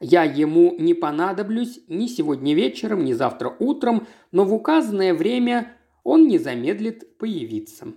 Я 0.00 0.24
ему 0.24 0.74
не 0.78 0.94
понадоблюсь 0.94 1.80
ни 1.88 2.06
сегодня 2.06 2.54
вечером, 2.54 3.04
ни 3.04 3.12
завтра 3.12 3.54
утром, 3.58 4.06
но 4.32 4.44
в 4.44 4.52
указанное 4.52 5.14
время 5.14 5.76
он 6.02 6.26
не 6.26 6.38
замедлит 6.38 7.16
появиться. 7.18 7.94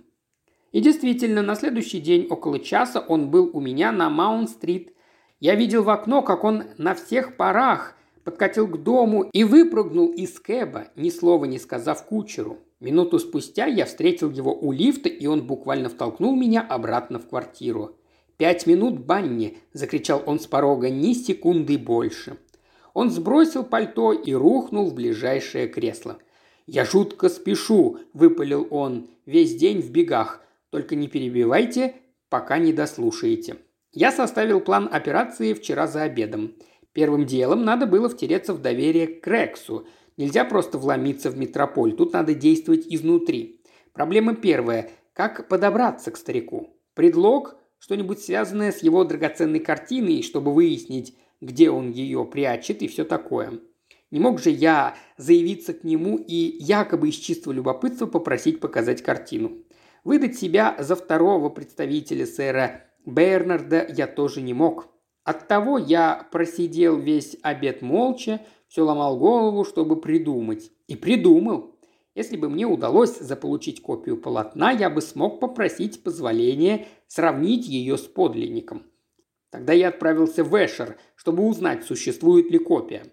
И 0.72 0.80
действительно, 0.80 1.42
на 1.42 1.56
следующий 1.56 1.98
день 1.98 2.28
около 2.30 2.60
часа 2.60 3.00
он 3.00 3.30
был 3.30 3.50
у 3.52 3.60
меня 3.60 3.90
на 3.90 4.08
Маунт-стрит. 4.08 4.94
Я 5.40 5.56
видел 5.56 5.82
в 5.82 5.90
окно, 5.90 6.22
как 6.22 6.44
он 6.44 6.64
на 6.78 6.94
всех 6.94 7.36
парах 7.36 7.96
подкатил 8.24 8.66
к 8.66 8.82
дому 8.82 9.28
и 9.32 9.44
выпрыгнул 9.44 10.12
из 10.12 10.38
кэба, 10.38 10.88
ни 10.96 11.10
слова 11.10 11.44
не 11.44 11.58
сказав 11.58 12.06
кучеру. 12.06 12.58
Минуту 12.80 13.18
спустя 13.18 13.66
я 13.66 13.84
встретил 13.84 14.30
его 14.30 14.54
у 14.54 14.72
лифта, 14.72 15.08
и 15.08 15.26
он 15.26 15.46
буквально 15.46 15.88
втолкнул 15.88 16.34
меня 16.34 16.62
обратно 16.62 17.18
в 17.18 17.28
квартиру. 17.28 17.96
«Пять 18.38 18.66
минут, 18.66 19.00
Банни!»– 19.00 19.58
закричал 19.74 20.22
он 20.24 20.40
с 20.40 20.46
порога, 20.46 20.88
ни 20.88 21.12
секунды 21.12 21.76
больше. 21.76 22.38
Он 22.94 23.10
сбросил 23.10 23.64
пальто 23.64 24.12
и 24.12 24.32
рухнул 24.32 24.88
в 24.88 24.94
ближайшее 24.94 25.68
кресло. 25.68 26.18
«Я 26.66 26.84
жутко 26.84 27.28
спешу»,– 27.28 27.98
выпалил 28.14 28.66
он,– 28.70 29.08
«весь 29.26 29.56
день 29.56 29.82
в 29.82 29.90
бегах. 29.90 30.42
Только 30.70 30.96
не 30.96 31.08
перебивайте, 31.08 31.96
пока 32.30 32.58
не 32.58 32.72
дослушаете». 32.72 33.56
Я 33.92 34.12
составил 34.12 34.60
план 34.60 34.88
операции 34.90 35.52
вчера 35.52 35.86
за 35.86 36.02
обедом. 36.02 36.54
Первым 36.92 37.24
делом 37.24 37.64
надо 37.64 37.86
было 37.86 38.08
втереться 38.08 38.52
в 38.52 38.60
доверие 38.60 39.06
к 39.06 39.26
Рексу. 39.26 39.86
Нельзя 40.16 40.44
просто 40.44 40.78
вломиться 40.78 41.30
в 41.30 41.38
метрополь, 41.38 41.94
тут 41.94 42.12
надо 42.12 42.34
действовать 42.34 42.86
изнутри. 42.88 43.62
Проблема 43.92 44.34
первая– 44.34 44.90
как 45.12 45.48
подобраться 45.48 46.10
к 46.10 46.16
старику? 46.16 46.76
Предлог– 46.94 47.56
что-нибудь 47.78 48.20
связанное 48.20 48.72
с 48.72 48.82
его 48.82 49.04
драгоценной 49.04 49.60
картиной, 49.60 50.22
чтобы 50.22 50.52
выяснить, 50.52 51.16
где 51.40 51.70
он 51.70 51.90
ее 51.90 52.24
прячет 52.24 52.82
и 52.82 52.88
все 52.88 53.04
такое. 53.04 53.60
Не 54.10 54.20
мог 54.20 54.40
же 54.40 54.50
я 54.50 54.96
заявиться 55.16 55.72
к 55.72 55.84
нему 55.84 56.16
и 56.18 56.34
якобы 56.34 57.08
из 57.08 57.14
чистого 57.14 57.52
любопытства 57.52 58.06
попросить 58.06 58.60
показать 58.60 59.02
картину. 59.02 59.64
Выдать 60.04 60.38
себя 60.38 60.76
за 60.78 60.96
второго 60.96 61.48
представителя 61.48 62.26
сэра 62.26 62.84
Бернарда 63.06 63.86
я 63.88 64.06
тоже 64.06 64.42
не 64.42 64.52
мог. 64.52 64.88
Оттого 65.30 65.78
я 65.78 66.26
просидел 66.32 66.98
весь 66.98 67.36
обед 67.42 67.82
молча, 67.82 68.40
все 68.66 68.82
ломал 68.82 69.16
голову, 69.16 69.64
чтобы 69.64 70.00
придумать. 70.00 70.72
И 70.88 70.96
придумал. 70.96 71.76
Если 72.16 72.36
бы 72.36 72.48
мне 72.48 72.66
удалось 72.66 73.16
заполучить 73.16 73.80
копию 73.80 74.20
полотна, 74.20 74.72
я 74.72 74.90
бы 74.90 75.00
смог 75.00 75.38
попросить 75.38 76.02
позволения 76.02 76.88
сравнить 77.06 77.68
ее 77.68 77.96
с 77.96 78.08
подлинником. 78.08 78.82
Тогда 79.50 79.72
я 79.72 79.90
отправился 79.90 80.42
в 80.42 80.52
Эшер, 80.52 80.96
чтобы 81.14 81.46
узнать, 81.46 81.84
существует 81.84 82.50
ли 82.50 82.58
копия. 82.58 83.04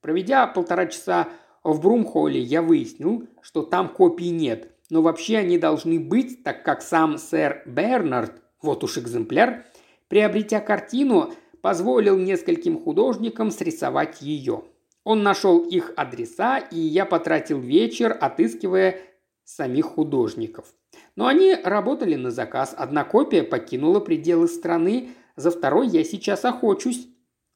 Проведя 0.00 0.46
полтора 0.46 0.86
часа 0.86 1.28
в 1.62 1.82
Брумхолле, 1.82 2.40
я 2.40 2.62
выяснил, 2.62 3.28
что 3.42 3.62
там 3.62 3.90
копий 3.90 4.30
нет, 4.30 4.74
но 4.88 5.02
вообще 5.02 5.36
они 5.36 5.58
должны 5.58 6.00
быть, 6.00 6.42
так 6.42 6.64
как 6.64 6.80
сам 6.80 7.18
сэр 7.18 7.64
Бернард, 7.66 8.40
вот 8.62 8.82
уж 8.82 8.96
экземпляр, 8.96 9.66
приобретя 10.08 10.60
картину, 10.60 11.34
позволил 11.66 12.16
нескольким 12.16 12.78
художникам 12.78 13.50
срисовать 13.50 14.22
ее. 14.22 14.62
Он 15.02 15.24
нашел 15.24 15.64
их 15.64 15.92
адреса, 15.96 16.58
и 16.58 16.78
я 16.78 17.04
потратил 17.04 17.58
вечер, 17.58 18.16
отыскивая 18.20 19.00
самих 19.42 19.86
художников. 19.86 20.72
Но 21.16 21.26
они 21.26 21.56
работали 21.56 22.14
на 22.14 22.30
заказ. 22.30 22.72
Одна 22.78 23.02
копия 23.02 23.42
покинула 23.42 23.98
пределы 23.98 24.46
страны, 24.46 25.08
за 25.34 25.50
второй 25.50 25.88
я 25.88 26.04
сейчас 26.04 26.44
охочусь. 26.44 27.08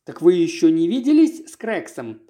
Так 0.02 0.22
вы 0.22 0.32
еще 0.32 0.72
не 0.72 0.88
виделись 0.88 1.48
с 1.48 1.56
Крексом? 1.56 2.20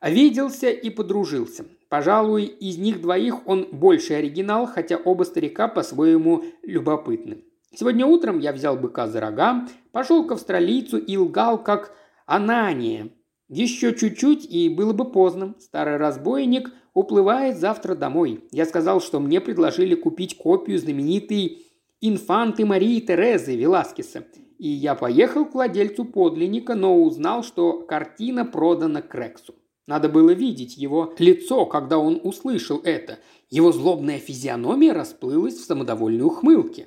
Виделся 0.00 0.70
и 0.70 0.88
подружился. 0.88 1.66
Пожалуй, 1.90 2.44
из 2.44 2.78
них 2.78 3.02
двоих 3.02 3.46
он 3.46 3.68
больше 3.70 4.14
оригинал, 4.14 4.66
хотя 4.66 4.96
оба 4.96 5.24
старика 5.24 5.68
по-своему 5.68 6.44
любопытны. 6.62 7.44
Сегодня 7.72 8.04
утром 8.04 8.40
я 8.40 8.52
взял 8.52 8.76
быка 8.76 9.06
за 9.06 9.20
рога, 9.20 9.66
пошел 9.92 10.26
к 10.26 10.32
австралийцу 10.32 10.98
и 10.98 11.16
лгал, 11.16 11.62
как 11.62 11.94
Анания. 12.26 13.10
Еще 13.48 13.94
чуть-чуть, 13.94 14.44
и 14.44 14.68
было 14.68 14.92
бы 14.92 15.10
поздно. 15.10 15.54
Старый 15.58 15.96
разбойник 15.96 16.70
уплывает 16.94 17.58
завтра 17.58 17.94
домой. 17.94 18.44
Я 18.50 18.66
сказал, 18.66 19.00
что 19.00 19.20
мне 19.20 19.40
предложили 19.40 19.94
купить 19.94 20.36
копию 20.36 20.78
знаменитой 20.78 21.66
инфанты 22.00 22.64
Марии 22.64 23.00
Терезы 23.00 23.56
Веласкеса. 23.56 24.24
И 24.58 24.68
я 24.68 24.94
поехал 24.94 25.46
к 25.46 25.54
владельцу 25.54 26.04
подлинника, 26.04 26.74
но 26.74 27.02
узнал, 27.02 27.42
что 27.42 27.80
картина 27.82 28.44
продана 28.44 29.00
Крексу. 29.00 29.54
Надо 29.86 30.08
было 30.08 30.30
видеть 30.30 30.76
его 30.76 31.14
лицо, 31.18 31.66
когда 31.66 31.98
он 31.98 32.20
услышал 32.22 32.80
это. 32.84 33.18
Его 33.48 33.72
злобная 33.72 34.18
физиономия 34.18 34.92
расплылась 34.92 35.54
в 35.54 35.64
самодовольной 35.64 36.24
ухмылке. 36.24 36.86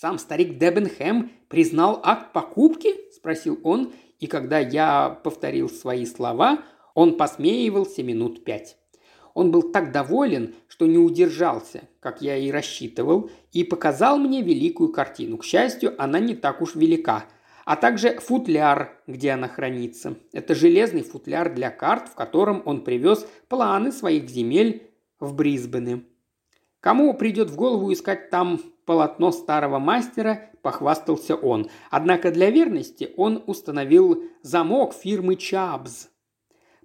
«Сам 0.00 0.20
старик 0.20 0.58
Дебенхэм 0.58 1.32
признал 1.48 2.00
акт 2.04 2.32
покупки?»– 2.32 2.94
спросил 3.12 3.58
он, 3.64 3.92
и 4.20 4.28
когда 4.28 4.60
я 4.60 5.10
повторил 5.24 5.68
свои 5.68 6.06
слова, 6.06 6.60
он 6.94 7.16
посмеивался 7.16 8.04
минут 8.04 8.44
пять. 8.44 8.76
Он 9.34 9.50
был 9.50 9.72
так 9.72 9.90
доволен, 9.90 10.54
что 10.68 10.86
не 10.86 10.98
удержался, 10.98 11.88
как 11.98 12.22
я 12.22 12.36
и 12.36 12.52
рассчитывал, 12.52 13.28
и 13.50 13.64
показал 13.64 14.18
мне 14.18 14.40
великую 14.40 14.92
картину. 14.92 15.36
К 15.36 15.44
счастью, 15.44 16.00
она 16.00 16.20
не 16.20 16.36
так 16.36 16.62
уж 16.62 16.76
велика. 16.76 17.24
А 17.64 17.74
также 17.74 18.20
футляр, 18.20 19.02
где 19.08 19.32
она 19.32 19.48
хранится. 19.48 20.14
Это 20.32 20.54
железный 20.54 21.02
футляр 21.02 21.52
для 21.52 21.70
карт, 21.70 22.06
в 22.06 22.14
котором 22.14 22.62
он 22.66 22.84
привез 22.84 23.26
планы 23.48 23.90
своих 23.90 24.30
земель 24.30 24.92
в 25.18 25.34
Брисбене. 25.34 26.04
Кому 26.80 27.12
придет 27.14 27.50
в 27.50 27.56
голову 27.56 27.92
искать 27.92 28.30
там 28.30 28.60
полотно 28.84 29.32
старого 29.32 29.78
мастера, 29.78 30.50
похвастался 30.62 31.34
он. 31.34 31.68
Однако 31.90 32.30
для 32.30 32.50
верности 32.50 33.12
он 33.16 33.42
установил 33.46 34.22
замок 34.42 34.94
фирмы 34.94 35.36
Чабз. 35.36 36.08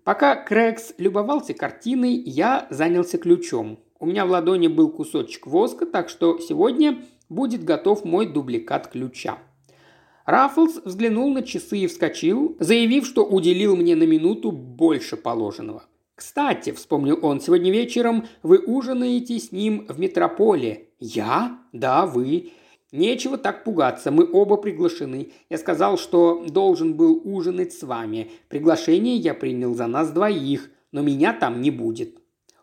Пока 0.03 0.35
Крекс 0.35 0.93
любовался 0.97 1.53
картиной, 1.53 2.15
я 2.15 2.67
занялся 2.69 3.17
ключом. 3.17 3.79
У 3.99 4.05
меня 4.05 4.25
в 4.25 4.31
ладони 4.31 4.67
был 4.67 4.91
кусочек 4.91 5.47
воска, 5.47 5.85
так 5.85 6.09
что 6.09 6.39
сегодня 6.39 7.05
будет 7.29 7.63
готов 7.63 8.03
мой 8.03 8.25
дубликат 8.25 8.87
ключа. 8.87 9.37
Раффлс 10.25 10.81
взглянул 10.83 11.33
на 11.33 11.41
часы 11.41 11.79
и 11.79 11.87
вскочил, 11.87 12.57
заявив, 12.59 13.05
что 13.05 13.25
уделил 13.25 13.75
мне 13.75 13.95
на 13.95 14.03
минуту 14.03 14.51
больше 14.51 15.17
положенного. 15.17 15.83
«Кстати»,– 16.23 16.71
вспомнил 16.71 17.19
он,– 17.21 17.41
«сегодня 17.41 17.69
вечером 17.69 18.27
вы 18.43 18.57
ужинаете 18.59 19.37
с 19.37 19.51
ним 19.51 19.85
в 19.89 19.99
метрополе». 19.99 20.87
«Я? 20.97 21.59
Да, 21.73 22.05
вы. 22.05 22.53
Нечего 22.93 23.37
так 23.37 23.65
пугаться, 23.65 24.09
мы 24.09 24.25
оба 24.31 24.55
приглашены. 24.55 25.33
Я 25.49 25.57
сказал, 25.57 25.97
что 25.97 26.45
должен 26.47 26.93
был 26.93 27.19
ужинать 27.25 27.73
с 27.73 27.83
вами. 27.83 28.31
Приглашение 28.47 29.17
я 29.17 29.33
принял 29.33 29.75
за 29.75 29.85
нас 29.87 30.11
двоих, 30.11 30.71
но 30.93 31.01
меня 31.01 31.33
там 31.33 31.61
не 31.61 31.71
будет». 31.71 32.17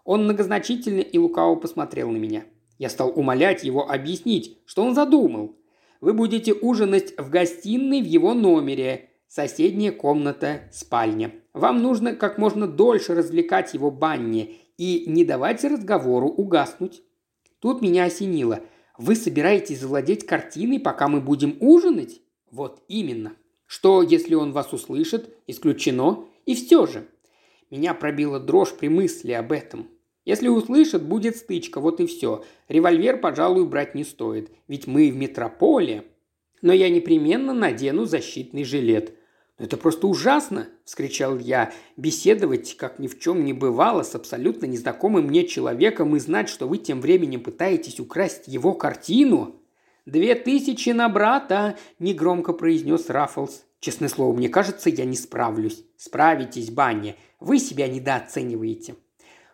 Он 0.04 0.24
многозначительно 0.24 1.00
и 1.00 1.18
лукаво 1.18 1.54
посмотрел 1.56 2.08
на 2.08 2.16
меня. 2.16 2.44
Я 2.78 2.88
стал 2.88 3.12
умолять 3.14 3.62
его 3.62 3.90
объяснить, 3.90 4.56
что 4.64 4.82
он 4.82 4.94
задумал. 4.94 5.54
«Вы 6.00 6.14
будете 6.14 6.54
ужинать 6.54 7.12
в 7.18 7.28
гостиной 7.28 8.00
в 8.00 8.06
его 8.06 8.32
номере. 8.32 9.09
Соседняя 9.30 9.92
комната– 9.92 10.62
спальня. 10.72 11.32
Вам 11.52 11.80
нужно 11.84 12.16
как 12.16 12.36
можно 12.36 12.66
дольше 12.66 13.14
развлекать 13.14 13.74
его 13.74 13.92
банни 13.92 14.56
и 14.76 15.04
не 15.06 15.24
давать 15.24 15.62
разговору 15.62 16.26
угаснуть». 16.26 17.02
Тут 17.60 17.80
меня 17.80 18.06
осенило. 18.06 18.58
«Вы 18.98 19.14
собираетесь 19.14 19.78
завладеть 19.78 20.26
картиной, 20.26 20.80
пока 20.80 21.06
мы 21.06 21.20
будем 21.20 21.56
ужинать?» 21.60 22.20
«Вот 22.50 22.82
именно. 22.88 23.36
Что, 23.66 24.02
если 24.02 24.34
он 24.34 24.50
вас 24.50 24.72
услышит? 24.72 25.32
Исключено. 25.46 26.26
И 26.44 26.56
все 26.56 26.86
же». 26.86 27.06
Меня 27.70 27.94
пробила 27.94 28.40
дрожь 28.40 28.74
при 28.76 28.88
мысли 28.88 29.30
об 29.30 29.52
этом. 29.52 29.86
Если 30.24 30.48
услышат, 30.48 31.04
будет 31.04 31.36
стычка, 31.36 31.78
вот 31.78 32.00
и 32.00 32.06
все. 32.06 32.44
Револьвер, 32.66 33.20
пожалуй, 33.20 33.64
брать 33.64 33.94
не 33.94 34.02
стоит, 34.02 34.50
ведь 34.66 34.88
мы 34.88 35.08
в 35.12 35.16
метрополе. 35.16 36.02
Но 36.62 36.72
я 36.72 36.90
непременно 36.90 37.54
надену 37.54 38.06
защитный 38.06 38.64
жилет. 38.64 39.14
«Это 39.60 39.76
просто 39.76 40.06
ужасно!»– 40.06 40.68
вскричал 40.84 41.38
я. 41.38 41.70
«Беседовать, 41.96 42.76
как 42.76 42.98
ни 42.98 43.06
в 43.06 43.20
чем 43.20 43.44
не 43.44 43.52
бывало, 43.52 44.02
с 44.02 44.14
абсолютно 44.14 44.64
незнакомым 44.64 45.26
мне 45.26 45.46
человеком 45.46 46.16
и 46.16 46.18
знать, 46.18 46.48
что 46.48 46.66
вы 46.66 46.78
тем 46.78 47.00
временем 47.00 47.42
пытаетесь 47.42 48.00
украсть 48.00 48.48
его 48.48 48.72
картину?» 48.72 49.56
«Две 50.06 50.34
тысячи 50.34 50.90
на 50.90 51.10
брата!»– 51.10 51.76
негромко 51.98 52.54
произнес 52.54 53.10
Раффлс. 53.10 53.64
Честное 53.80 54.10
слово, 54.10 54.36
мне 54.36 54.50
кажется, 54.50 54.90
я 54.90 55.06
не 55.06 55.16
справлюсь. 55.16 55.84
Справитесь, 55.96 56.70
Банни. 56.70 57.16
Вы 57.38 57.58
себя 57.58 57.88
недооцениваете. 57.88 58.96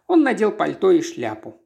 Он 0.08 0.22
надел 0.22 0.50
пальто 0.50 0.90
и 0.90 1.02
шляпу. 1.02 1.56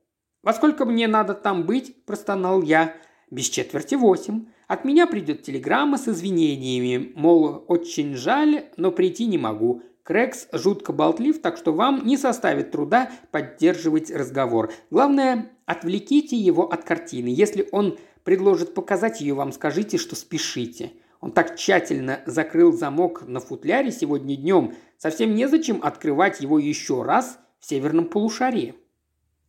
«Во 0.42 0.54
сколько 0.54 0.86
мне 0.86 1.06
надо 1.08 1.34
там 1.34 1.64
быть?»– 1.64 2.04
простонал 2.06 2.62
я. 2.62 2.94
«Без 3.30 3.50
четверти 3.50 3.94
восемь. 3.94 4.46
От 4.70 4.84
меня 4.84 5.08
придет 5.08 5.42
телеграмма 5.42 5.98
с 5.98 6.06
извинениями, 6.06 7.10
мол, 7.16 7.64
очень 7.66 8.14
жаль, 8.14 8.66
но 8.76 8.92
прийти 8.92 9.26
не 9.26 9.36
могу. 9.36 9.82
Крекс 10.04 10.46
жутко 10.52 10.92
болтлив, 10.92 11.42
так 11.42 11.56
что 11.56 11.72
вам 11.72 12.06
не 12.06 12.16
составит 12.16 12.70
труда 12.70 13.10
поддерживать 13.32 14.12
разговор. 14.12 14.72
Главное, 14.92 15.50
отвлеките 15.66 16.36
его 16.36 16.70
от 16.70 16.84
картины. 16.84 17.26
Если 17.26 17.68
он 17.72 17.98
предложит 18.22 18.72
показать 18.72 19.20
ее 19.20 19.34
вам, 19.34 19.50
скажите, 19.50 19.98
что 19.98 20.14
спешите. 20.14 20.92
Он 21.20 21.32
так 21.32 21.56
тщательно 21.56 22.20
закрыл 22.26 22.72
замок 22.72 23.26
на 23.26 23.40
футляре 23.40 23.90
сегодня 23.90 24.36
днем, 24.36 24.74
совсем 24.98 25.34
незачем 25.34 25.80
открывать 25.82 26.40
его 26.40 26.60
еще 26.60 27.02
раз 27.02 27.40
в 27.58 27.66
северном 27.66 28.04
полушарии. 28.04 28.76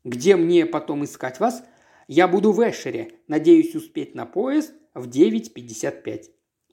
Где 0.04 0.36
мне 0.36 0.66
потом 0.66 1.04
искать 1.04 1.40
вас? 1.40 1.64
Я 2.08 2.28
буду 2.28 2.54
в 2.54 2.68
Эшере. 2.68 3.12
Надеюсь 3.28 3.76
успеть 3.76 4.16
на 4.16 4.26
поезд 4.26 4.74
в 4.94 5.08
9.55. 5.08 6.24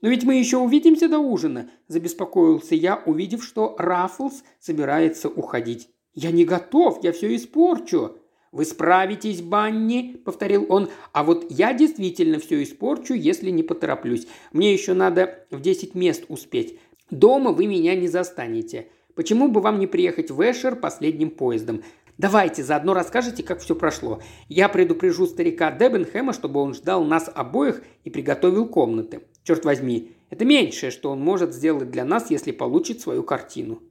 «Но 0.00 0.08
ведь 0.08 0.24
мы 0.24 0.36
еще 0.36 0.58
увидимся 0.58 1.08
до 1.08 1.18
ужина»,– 1.18 1.70
забеспокоился 1.88 2.74
я, 2.74 3.02
увидев, 3.04 3.44
что 3.44 3.74
Раффлс 3.78 4.44
собирается 4.60 5.28
уходить. 5.28 5.88
«Я 6.14 6.30
не 6.30 6.44
готов, 6.44 7.02
я 7.02 7.12
все 7.12 7.34
испорчу». 7.34 8.18
«Вы 8.50 8.64
справитесь, 8.64 9.42
Банни»,– 9.42 10.16
повторил 10.24 10.64
он,– 10.70 10.88
«а 11.12 11.22
вот 11.22 11.46
я 11.50 11.74
действительно 11.74 12.38
все 12.38 12.62
испорчу, 12.62 13.12
если 13.12 13.50
не 13.50 13.62
потороплюсь. 13.62 14.26
Мне 14.52 14.72
еще 14.72 14.94
надо 14.94 15.46
в 15.50 15.60
10 15.60 15.94
мест 15.94 16.24
успеть. 16.28 16.78
Дома 17.10 17.52
вы 17.52 17.66
меня 17.66 17.94
не 17.94 18.08
застанете. 18.08 18.88
Почему 19.14 19.48
бы 19.48 19.60
вам 19.60 19.78
не 19.78 19.86
приехать 19.86 20.30
в 20.30 20.40
Эшер 20.40 20.76
последним 20.76 21.30
поездом? 21.30 21.82
Давайте 22.18 22.64
заодно 22.64 22.94
расскажете, 22.94 23.44
как 23.44 23.60
все 23.60 23.76
прошло. 23.76 24.20
Я 24.48 24.68
предупрежу 24.68 25.26
старика 25.26 25.70
Дебенхэма, 25.70 26.32
чтобы 26.32 26.60
он 26.60 26.74
ждал 26.74 27.04
нас 27.04 27.30
обоих 27.32 27.82
и 28.02 28.10
приготовил 28.10 28.66
комнаты. 28.66 29.22
Черт 29.44 29.64
возьми, 29.64 30.16
это 30.28 30.44
меньшее, 30.44 30.90
что 30.90 31.10
он 31.10 31.20
может 31.20 31.54
сделать 31.54 31.90
для 31.90 32.04
нас, 32.04 32.30
если 32.30 32.52
получит 32.52 33.00
свою 33.00 33.22
картину». 33.22 33.82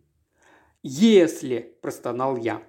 «Если»,– 0.84 1.76
простонал 1.82 2.38
я. 2.38 2.62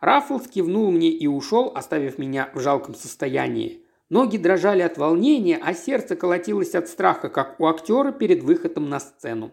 Раффлс 0.00 0.48
кивнул 0.48 0.90
мне 0.90 1.10
и 1.10 1.26
ушел, 1.26 1.72
оставив 1.74 2.18
меня 2.18 2.50
в 2.54 2.60
жалком 2.60 2.94
состоянии. 2.94 3.84
Ноги 4.10 4.36
дрожали 4.36 4.82
от 4.82 4.98
волнения, 4.98 5.58
а 5.62 5.72
сердце 5.72 6.16
колотилось 6.16 6.74
от 6.74 6.88
страха, 6.88 7.28
как 7.28 7.60
у 7.60 7.66
актера 7.66 8.10
перед 8.10 8.42
выходом 8.42 8.88
на 8.88 8.98
сцену. 8.98 9.52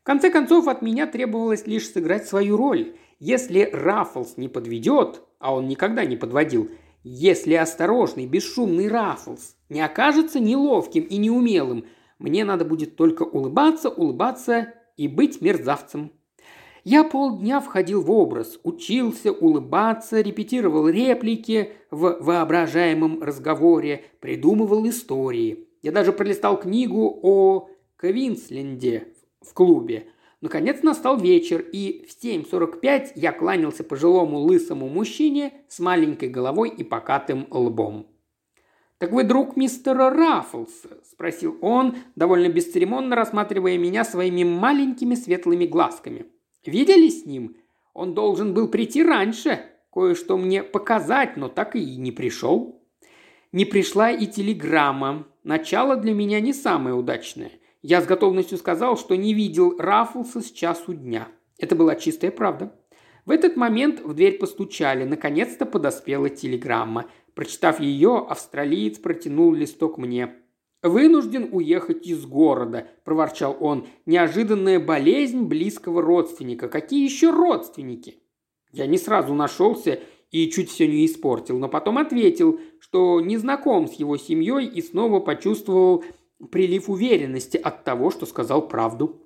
В 0.00 0.02
конце 0.02 0.30
концов, 0.30 0.66
от 0.66 0.82
меня 0.82 1.06
требовалось 1.06 1.66
лишь 1.66 1.90
сыграть 1.90 2.26
свою 2.26 2.56
роль. 2.56 2.96
Если 3.18 3.70
Раффлс 3.72 4.36
не 4.36 4.48
подведет, 4.48 5.22
а 5.38 5.54
он 5.54 5.68
никогда 5.68 6.04
не 6.04 6.16
подводил, 6.16 6.70
если 7.02 7.54
осторожный, 7.54 8.26
бесшумный 8.26 8.88
Раффлс 8.88 9.56
не 9.68 9.80
окажется 9.80 10.38
неловким 10.40 11.04
и 11.04 11.16
неумелым, 11.16 11.86
мне 12.18 12.44
надо 12.44 12.64
будет 12.64 12.96
только 12.96 13.22
улыбаться, 13.22 13.88
улыбаться 13.88 14.74
и 14.96 15.08
быть 15.08 15.40
мерзавцем. 15.40 16.12
Я 16.84 17.04
полдня 17.04 17.60
входил 17.60 18.02
в 18.02 18.10
образ, 18.10 18.60
учился 18.62 19.32
улыбаться, 19.32 20.20
репетировал 20.20 20.88
реплики 20.88 21.72
в 21.90 22.18
воображаемом 22.20 23.22
разговоре, 23.22 24.04
придумывал 24.20 24.88
истории. 24.88 25.68
Я 25.82 25.90
даже 25.90 26.12
пролистал 26.12 26.60
книгу 26.60 27.18
о 27.22 27.68
Квинсленде 27.96 29.08
в 29.40 29.52
клубе. 29.52 30.08
Наконец 30.40 30.82
настал 30.82 31.18
вечер, 31.18 31.60
и 31.60 32.06
в 32.06 32.24
7.45 32.24 33.12
я 33.14 33.32
кланялся 33.32 33.84
пожилому 33.84 34.38
лысому 34.38 34.88
мужчине 34.88 35.52
с 35.68 35.78
маленькой 35.80 36.28
головой 36.28 36.68
и 36.68 36.84
покатым 36.84 37.46
лбом. 37.50 38.06
«Так 38.98 39.12
вы 39.12 39.24
друг 39.24 39.56
мистера 39.56 40.10
Раффлса?»– 40.10 41.00
спросил 41.10 41.58
он, 41.60 41.96
довольно 42.16 42.48
бесцеремонно 42.48 43.16
рассматривая 43.16 43.76
меня 43.78 44.04
своими 44.04 44.44
маленькими 44.44 45.14
светлыми 45.14 45.66
глазками. 45.66 46.26
«Видели 46.64 47.08
с 47.08 47.26
ним? 47.26 47.56
Он 47.92 48.14
должен 48.14 48.54
был 48.54 48.68
прийти 48.68 49.02
раньше, 49.02 49.60
кое-что 49.92 50.36
мне 50.36 50.62
показать, 50.62 51.36
но 51.36 51.48
так 51.48 51.76
и 51.76 51.96
не 51.96 52.12
пришел». 52.12 52.82
Не 53.52 53.64
пришла 53.64 54.10
и 54.10 54.26
телеграмма. 54.26 55.26
Начало 55.42 55.96
для 55.96 56.12
меня 56.12 56.40
не 56.40 56.52
самое 56.52 56.94
удачное. 56.94 57.52
Я 57.88 58.02
с 58.02 58.04
готовностью 58.04 58.58
сказал, 58.58 58.96
что 58.96 59.14
не 59.14 59.32
видел 59.32 59.76
Раффлса 59.78 60.40
с 60.40 60.50
часу 60.50 60.92
дня. 60.92 61.28
Это 61.56 61.76
была 61.76 61.94
чистая 61.94 62.32
правда. 62.32 62.74
В 63.26 63.30
этот 63.30 63.54
момент 63.54 64.00
в 64.00 64.12
дверь 64.12 64.38
постучали. 64.38 65.04
Наконец-то 65.04 65.66
подоспела 65.66 66.28
телеграмма. 66.28 67.06
Прочитав 67.34 67.78
ее, 67.78 68.26
австралиец 68.28 68.98
протянул 68.98 69.54
листок 69.54 69.98
мне. 69.98 70.34
«Вынужден 70.82 71.50
уехать 71.52 72.08
из 72.08 72.26
города»,– 72.26 72.88
проворчал 73.04 73.56
он. 73.60 73.86
«Неожиданная 74.04 74.80
болезнь 74.80 75.44
близкого 75.44 76.02
родственника. 76.02 76.68
Какие 76.68 77.04
еще 77.04 77.30
родственники?» 77.30 78.18
Я 78.72 78.88
не 78.88 78.98
сразу 78.98 79.32
нашелся 79.32 80.00
и 80.32 80.50
чуть 80.50 80.70
все 80.70 80.88
не 80.88 81.06
испортил, 81.06 81.60
но 81.60 81.68
потом 81.68 81.98
ответил, 81.98 82.58
что 82.80 83.20
не 83.20 83.36
знаком 83.36 83.86
с 83.86 83.92
его 83.92 84.16
семьей 84.16 84.66
и 84.66 84.82
снова 84.82 85.20
почувствовал 85.20 86.02
прилив 86.50 86.88
уверенности 86.88 87.56
от 87.56 87.84
того, 87.84 88.10
что 88.10 88.26
сказал 88.26 88.68
правду. 88.68 89.22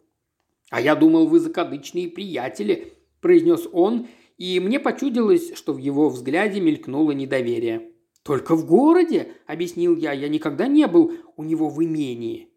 «А 0.70 0.80
я 0.80 0.94
думал, 0.94 1.26
вы 1.26 1.40
закадычные 1.40 2.08
приятели»,– 2.08 2.94
произнес 3.20 3.68
он, 3.72 4.06
и 4.38 4.60
мне 4.60 4.80
почудилось, 4.80 5.54
что 5.54 5.72
в 5.72 5.78
его 5.78 6.08
взгляде 6.08 6.60
мелькнуло 6.60 7.12
недоверие. 7.12 7.92
«Только 8.22 8.54
в 8.54 8.66
городе»,– 8.66 9.32
объяснил 9.46 9.96
я,– 9.96 10.12
«я 10.14 10.28
никогда 10.28 10.66
не 10.66 10.86
был 10.86 11.12
у 11.36 11.42
него 11.42 11.68
в 11.68 11.82
имении». 11.82 12.48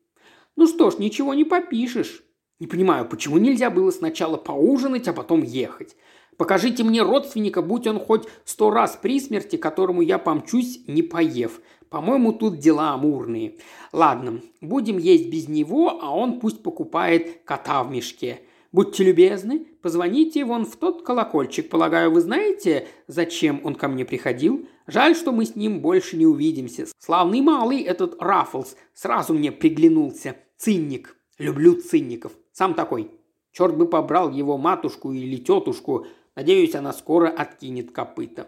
«Ну 0.56 0.68
что 0.68 0.92
ж, 0.92 1.00
ничего 1.00 1.34
не 1.34 1.46
попишешь». 1.46 2.24
«Не 2.60 2.68
понимаю, 2.68 3.10
почему 3.10 3.40
нельзя 3.40 3.70
было 3.70 3.92
сначала 3.92 4.38
поужинать, 4.38 5.08
а 5.08 5.14
потом 5.14 5.42
ехать? 5.42 5.98
Покажите 6.38 6.84
мне 6.84 7.02
родственника, 7.02 7.62
будь 7.62 7.88
он 7.88 8.00
хоть 8.00 8.28
сто 8.46 8.72
раз 8.72 8.98
при 9.02 9.20
смерти, 9.20 9.56
которому 9.56 10.02
я 10.02 10.18
помчусь, 10.18 10.82
не 10.88 11.02
поев. 11.02 11.62
По-моему, 11.94 12.34
тут 12.34 12.58
дела 12.58 12.96
амурные. 12.96 13.58
Ладно, 13.92 14.42
будем 14.62 14.98
есть 14.98 15.30
без 15.30 15.48
него, 15.48 16.00
а 16.02 16.10
он 16.10 16.40
пусть 16.40 16.64
покупает 16.64 17.44
кота 17.46 17.84
в 17.84 17.92
мешке. 17.92 18.42
Будьте 18.72 19.04
любезны, 19.04 19.68
позвоните 19.80 20.44
вон 20.44 20.66
в 20.66 20.76
тот 20.76 21.04
колокольчик. 21.04 21.70
Полагаю, 21.70 22.10
вы 22.10 22.22
знаете, 22.22 22.88
зачем 23.06 23.62
он 23.64 23.76
ко 23.76 23.88
мне 23.88 24.06
приходил? 24.06 24.68
Жаль, 24.88 25.16
что 25.16 25.32
мы 25.32 25.46
с 25.46 25.56
ним 25.56 25.82
больше 25.82 26.18
не 26.18 26.26
увидимся. 26.26 26.88
Славный 26.98 27.42
малый 27.42 27.84
этот 27.84 28.20
Раффлс 28.20 28.76
сразу 28.96 29.36
мне 29.36 29.52
приглянулся. 29.52 30.36
Цинник. 30.58 31.16
Люблю 31.38 31.80
цинников. 31.80 32.32
Сам 32.54 32.74
такой. 32.74 33.12
Черт 33.52 33.78
бы 33.78 33.88
побрал 33.88 34.32
его 34.32 34.58
матушку 34.58 35.14
или 35.14 35.36
тетушку. 35.36 36.08
Надеюсь, 36.36 36.74
она 36.74 36.92
скоро 36.92 37.28
откинет 37.28 37.92
копыта. 37.92 38.48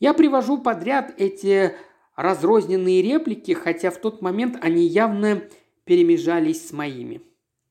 Я 0.00 0.14
привожу 0.14 0.58
подряд 0.58 1.12
эти 1.16 1.74
разрозненные 2.18 3.00
реплики, 3.00 3.52
хотя 3.52 3.92
в 3.92 3.98
тот 3.98 4.22
момент 4.22 4.58
они 4.60 4.84
явно 4.84 5.44
перемежались 5.84 6.66
с 6.66 6.72
моими. 6.72 7.22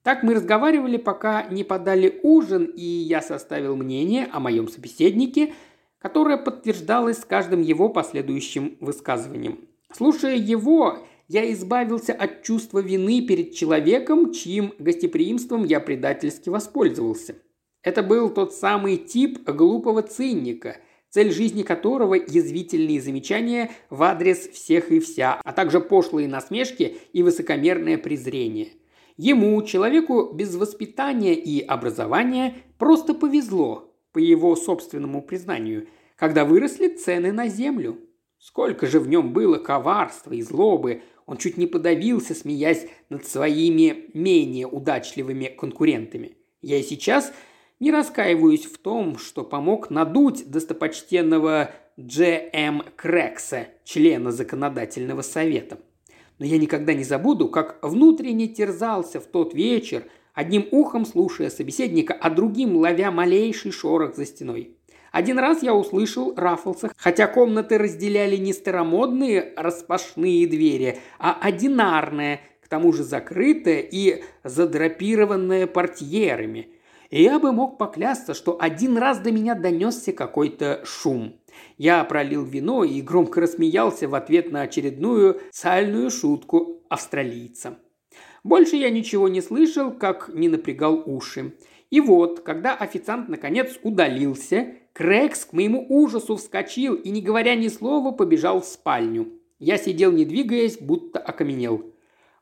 Так 0.04 0.24
мы 0.24 0.36
разговаривали, 0.36 0.96
пока 0.96 1.44
не 1.50 1.66
подали 1.66 2.18
ужин, 2.24 2.64
и 2.64 2.82
я 2.82 3.22
составил 3.22 3.76
мнение 3.76 4.30
о 4.32 4.40
моем 4.40 4.70
собеседнике, 4.70 5.54
которое 6.00 6.38
подтверждалось 6.38 7.18
с 7.18 7.26
каждым 7.26 7.62
его 7.62 7.90
последующим 7.90 8.78
высказыванием. 8.80 9.60
Слушая 9.92 10.38
его, 10.38 11.00
я 11.28 11.52
избавился 11.52 12.14
от 12.14 12.44
чувства 12.44 12.80
вины 12.80 13.28
перед 13.28 13.54
человеком, 13.54 14.32
чьим 14.32 14.74
гостеприимством 14.80 15.66
я 15.66 15.82
предательски 15.82 16.48
воспользовался. 16.48 17.36
Это 17.84 18.02
был 18.02 18.30
тот 18.30 18.54
самый 18.54 18.96
тип 18.96 19.44
глупого 19.50 20.04
цинника, 20.04 20.78
цель 21.10 21.32
жизни 21.32 21.64
которого– 21.64 22.14
язвительные 22.28 23.02
замечания 23.02 23.72
в 23.90 24.04
адрес 24.04 24.48
всех 24.50 24.92
и 24.92 25.00
вся, 25.00 25.42
а 25.44 25.54
также 25.54 25.80
пошлые 25.80 26.28
насмешки 26.28 26.98
и 27.14 27.24
высокомерное 27.24 27.98
презрение– 27.98 28.70
Ему, 29.18 29.60
человеку 29.64 30.32
без 30.32 30.56
воспитания 30.56 31.34
и 31.34 31.60
образования, 31.60 32.54
просто 32.78 33.16
повезло, 33.16 33.92
по 34.12 34.20
его 34.20 34.56
собственному 34.56 35.24
признанию, 35.24 35.88
когда 36.16 36.46
выросли 36.46 36.88
цены 36.88 37.32
на 37.32 37.48
землю. 37.48 37.98
Сколько 38.38 38.86
же 38.86 39.00
в 39.00 39.08
нем 39.08 39.34
было 39.34 39.58
коварства 39.58 40.34
и 40.34 40.44
злобы, 40.44 41.02
он 41.26 41.38
чуть 41.38 41.58
не 41.58 41.66
подавился, 41.66 42.36
смеясь 42.36 42.88
над 43.10 43.26
своими 43.26 44.12
менее 44.14 44.68
удачливыми 44.68 45.48
конкурентами. 45.48 46.38
Я 46.62 46.78
и 46.78 46.84
сейчас 46.84 47.34
не 47.80 47.92
раскаиваюсь 47.92 48.66
в 48.66 48.78
том, 48.78 49.18
что 49.18 49.44
помог 49.44 49.90
надуть 49.90 50.50
достопочтенного 50.50 51.72
Дж.М. 51.98 52.84
Крекса, 52.96 53.68
члена 53.84 54.32
законодательного 54.32 55.22
совета. 55.22 55.80
Но 56.40 56.46
я 56.46 56.58
никогда 56.58 56.94
не 56.94 57.04
забуду, 57.04 57.50
как 57.50 57.80
внутренне 57.82 58.48
терзался 58.48 59.20
в 59.20 59.26
тот 59.26 59.54
вечер, 59.54 60.04
одним 60.34 60.68
ухом 60.72 61.06
слушая 61.06 61.50
собеседника, 61.50 62.14
а 62.14 62.30
другим 62.30 62.78
ловя 62.78 63.10
малейший 63.10 63.72
шорох 63.72 64.16
за 64.16 64.26
стеной. 64.26 64.78
Один 65.12 65.40
раз 65.40 65.64
я 65.64 65.74
услышал 65.74 66.36
Раффлса, 66.36 66.92
хотя 66.96 67.26
комнаты 67.26 67.80
разделяли 67.80 68.36
не 68.36 68.54
старомодные 68.54 69.54
распашные 69.56 70.46
двери, 70.48 71.00
а 71.18 71.40
одинарные, 71.42 72.42
к 72.62 72.68
тому 72.68 72.94
же 72.94 73.04
закрытые 73.04 73.88
и 73.90 74.24
задрапированные 74.44 75.66
портьерами. 75.66 76.70
И 77.10 77.24
я 77.24 77.40
бы 77.40 77.52
мог 77.52 77.78
поклясться, 77.78 78.34
что 78.34 78.58
один 78.60 78.98
раз 78.98 79.20
до 79.20 79.32
меня 79.32 79.56
донесся 79.56 80.12
какой-то 80.12 80.82
шум. 80.84 81.40
Я 81.78 82.04
пролил 82.04 82.44
вино 82.44 82.84
и 82.84 83.02
громко 83.02 83.42
рассмеялся 83.42 84.08
в 84.08 84.16
ответ 84.16 84.52
на 84.52 84.62
очередную 84.62 85.40
сальную 85.52 86.12
шутку 86.12 86.84
австралийца. 86.90 87.78
Больше 88.44 88.76
я 88.76 88.90
ничего 88.90 89.28
не 89.28 89.42
слышал, 89.42 89.92
как 89.92 90.30
не 90.34 90.50
напрягал 90.50 91.02
уши. 91.06 91.54
И 91.90 92.02
вот, 92.02 92.42
когда 92.42 92.76
официант 92.76 93.30
наконец 93.30 93.80
удалился, 93.84 94.76
Крэкс 94.94 95.46
к 95.46 95.54
моему 95.54 95.86
ужасу 95.90 96.36
вскочил 96.36 96.96
и, 96.96 97.10
не 97.10 97.22
говоря 97.22 97.56
ни 97.56 97.68
слова, 97.68 98.12
побежал 98.12 98.62
в 98.62 98.66
спальню. 98.66 99.32
Я 99.60 99.78
сидел, 99.78 100.12
не 100.12 100.26
двигаясь, 100.26 100.78
будто 100.80 101.20
окаменел. 101.20 101.94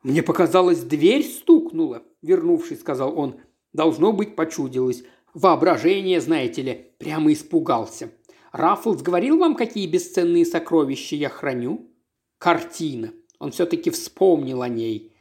«Мне 0.02 0.22
показалось, 0.22 0.82
дверь 0.82 1.24
стукнула»,— 1.24 2.02
вернувшись, 2.22 2.80
сказал 2.80 3.18
он. 3.18 3.40
«Должно 3.76 4.12
быть, 4.12 4.36
почудилось. 4.36 5.04
Воображение, 5.34 6.22
знаете 6.22 6.62
ли, 6.62 6.86
прямо 6.96 7.30
испугался. 7.30 8.10
Раффлс 8.52 9.02
говорил 9.02 9.36
вам, 9.36 9.54
какие 9.54 9.86
бесценные 9.86 10.46
сокровища 10.46 11.14
я 11.14 11.28
храню?» 11.28 11.90
«Картина. 12.38 13.12
Он 13.38 13.50
все-таки 13.50 13.90
вспомнил 13.90 14.62
о 14.62 14.68
ней. 14.68 15.12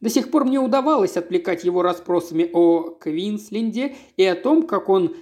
До 0.00 0.08
сих 0.08 0.30
пор 0.30 0.44
мне 0.44 0.60
удавалось 0.60 1.16
отвлекать 1.16 1.64
его 1.64 1.82
расспросами 1.82 2.48
о 2.52 2.90
Квинсленде 2.90 3.96
и 4.16 4.24
о 4.24 4.36
том, 4.36 4.68
как 4.68 4.88
он 4.88 5.16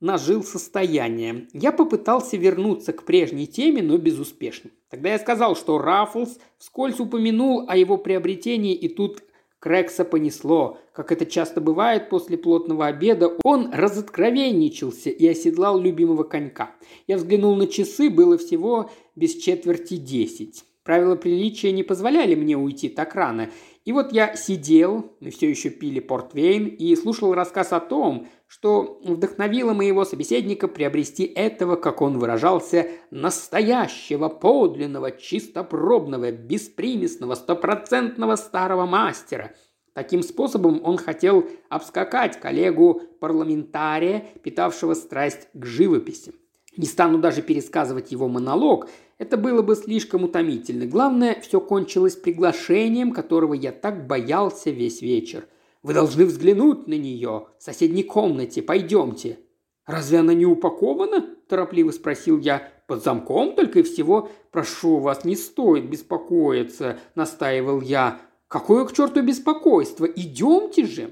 нажил 0.00 0.42
состояние. 0.42 1.46
Я 1.52 1.72
попытался 1.72 2.38
вернуться 2.38 2.94
к 2.94 3.04
прежней 3.04 3.46
теме, 3.46 3.82
но 3.82 3.98
безуспешно. 3.98 4.70
Тогда 4.88 5.10
я 5.10 5.18
сказал, 5.18 5.56
что 5.56 5.76
Раффлс 5.76 6.38
вскользь 6.56 7.00
упомянул 7.00 7.66
о 7.68 7.76
его 7.76 7.98
приобретении, 7.98 8.74
и 8.74 8.88
тут 8.88 9.24
Крекса 9.60 10.06
понесло. 10.06 10.78
Как 10.94 11.12
это 11.12 11.26
часто 11.26 11.60
бывает 11.60 12.08
после 12.08 12.38
плотного 12.38 12.86
обеда, 12.86 13.36
он 13.44 13.70
разоткровенничался 13.72 15.10
и 15.10 15.26
оседлал 15.26 15.78
любимого 15.78 16.24
конька. 16.24 16.74
Я 17.06 17.18
взглянул 17.18 17.54
на 17.56 17.66
часы, 17.66 18.08
было 18.08 18.38
всего 18.38 18.90
без 19.16 19.36
четверти 19.36 19.96
десять. 19.96 20.64
Правила 20.82 21.14
приличия 21.14 21.72
не 21.72 21.82
позволяли 21.82 22.34
мне 22.34 22.56
уйти 22.56 22.88
так 22.88 23.14
рано, 23.14 23.50
и 23.84 23.92
вот 23.92 24.12
я 24.12 24.36
сидел, 24.36 25.16
мы 25.20 25.30
все 25.30 25.48
еще 25.48 25.70
пили 25.70 26.00
портвейн, 26.00 26.66
и 26.66 26.94
слушал 26.96 27.32
рассказ 27.32 27.72
о 27.72 27.80
том, 27.80 28.28
что 28.46 29.00
вдохновило 29.02 29.72
моего 29.72 30.04
собеседника 30.04 30.68
приобрести 30.68 31.24
этого, 31.24 31.76
как 31.76 32.02
он 32.02 32.18
выражался, 32.18 32.88
настоящего, 33.10 34.28
подлинного, 34.28 35.12
чистопробного, 35.12 36.30
беспримесного, 36.30 37.34
стопроцентного 37.34 38.36
старого 38.36 38.84
мастера. 38.84 39.54
Таким 39.94 40.22
способом 40.22 40.82
он 40.84 40.98
хотел 40.98 41.48
обскакать 41.70 42.38
коллегу-парламентария, 42.38 44.26
питавшего 44.42 44.92
страсть 44.92 45.48
к 45.54 45.64
живописи. 45.64 46.34
Не 46.80 46.86
стану 46.86 47.18
даже 47.18 47.42
пересказывать 47.42 48.10
его 48.10 48.26
монолог, 48.26 48.88
это 49.18 49.36
было 49.36 49.60
бы 49.60 49.76
слишком 49.76 50.24
утомительно. 50.24 50.86
Главное, 50.86 51.38
все 51.42 51.60
кончилось 51.60 52.16
приглашением, 52.16 53.12
которого 53.12 53.52
я 53.52 53.70
так 53.70 54.06
боялся 54.06 54.70
весь 54.70 55.02
вечер. 55.02 55.46
Вы 55.82 55.92
должны 55.92 56.24
взглянуть 56.24 56.86
на 56.86 56.94
нее 56.94 57.48
в 57.58 57.62
соседней 57.62 58.02
комнате. 58.02 58.62
Пойдемте. 58.62 59.40
«Разве 59.84 60.20
она 60.20 60.32
не 60.32 60.46
упакована?»– 60.46 61.26
торопливо 61.48 61.90
спросил 61.90 62.38
я. 62.38 62.72
«Под 62.86 63.04
замком 63.04 63.54
только 63.54 63.80
и 63.80 63.82
всего. 63.82 64.30
Прошу 64.50 65.00
вас, 65.00 65.26
не 65.26 65.36
стоит 65.36 65.84
беспокоиться»,– 65.90 66.98
настаивал 67.14 67.82
я. 67.82 68.22
«Какое 68.48 68.86
к 68.86 68.94
черту 68.94 69.20
беспокойство? 69.20 70.06
Идемте 70.06 70.86
же!» 70.86 71.10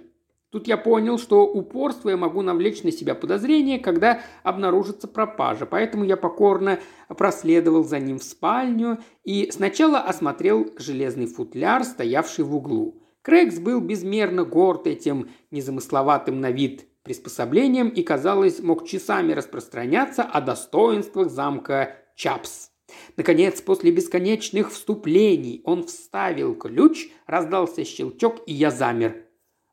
Тут 0.59 0.67
я 0.67 0.77
понял, 0.77 1.21
что 1.21 1.47
упорство 1.47 2.11
я 2.11 2.17
могу 2.17 2.43
навлечь 2.43 2.83
на 2.83 2.91
себя 2.91 3.15
подозрение, 3.15 3.79
когда 3.79 4.23
обнаружится 4.43 5.07
пропажа, 5.07 5.67
поэтому 5.67 6.03
я 6.03 6.17
покорно 6.17 6.81
проследовал 7.07 7.85
за 7.85 8.01
ним 8.01 8.19
в 8.19 8.25
спальню 8.25 8.99
и 9.23 9.53
сначала 9.53 10.01
осмотрел 10.01 10.69
железный 10.77 11.27
футляр, 11.27 11.85
стоявший 11.85 12.45
в 12.45 12.57
углу. 12.57 13.01
Крэгс 13.23 13.61
был 13.61 13.81
безмерно 13.81 14.43
горд 14.43 14.89
этим 14.89 15.29
незамысловатым 15.53 16.41
на 16.41 16.51
вид 16.51 16.89
приспособлением 17.05 17.89
и, 17.91 18.03
казалось, 18.03 18.59
мог 18.59 18.85
часами 18.85 19.35
распространяться 19.35 20.25
о 20.25 20.41
достоинствах 20.41 21.31
замка 21.31 21.95
Чапс. 22.17 22.71
Наконец, 23.17 23.61
после 23.61 23.93
бесконечных 23.93 24.73
вступлений 24.73 25.63
он 25.65 25.85
вставил 25.85 26.57
ключ, 26.57 27.11
раздался 27.29 27.85
щелчок, 27.85 28.41
и 28.47 28.53
я 28.53 28.73
замер– 28.73 29.23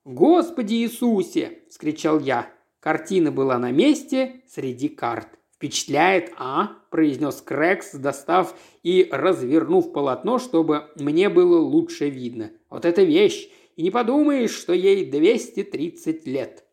«Господи 0.06 0.76
Иисусе!»– 0.76 1.63
вскричал 1.70 2.20
я. 2.20 2.48
Картина 2.80 3.32
была 3.32 3.58
на 3.58 3.72
месте 3.72 4.44
среди 4.48 4.88
карт. 4.88 5.28
«Впечатляет, 5.56 6.32
а?»– 6.38 6.78
произнес 6.91 7.41
Крекс, 7.41 7.96
достав 7.96 8.56
и 8.84 9.10
развернув 9.12 9.91
полотно, 9.91 10.38
чтобы 10.38 10.91
мне 10.96 11.30
было 11.30 11.60
лучше 11.60 12.10
видно. 12.10 12.52
«Вот 12.70 12.86
эта 12.86 13.02
вещь! 13.02 13.50
И 13.78 13.82
не 13.82 13.89
подумаешь, 13.89 14.52
что 14.52 14.74
ей 14.74 15.10
230 15.10 16.28
лет!» 16.28 16.65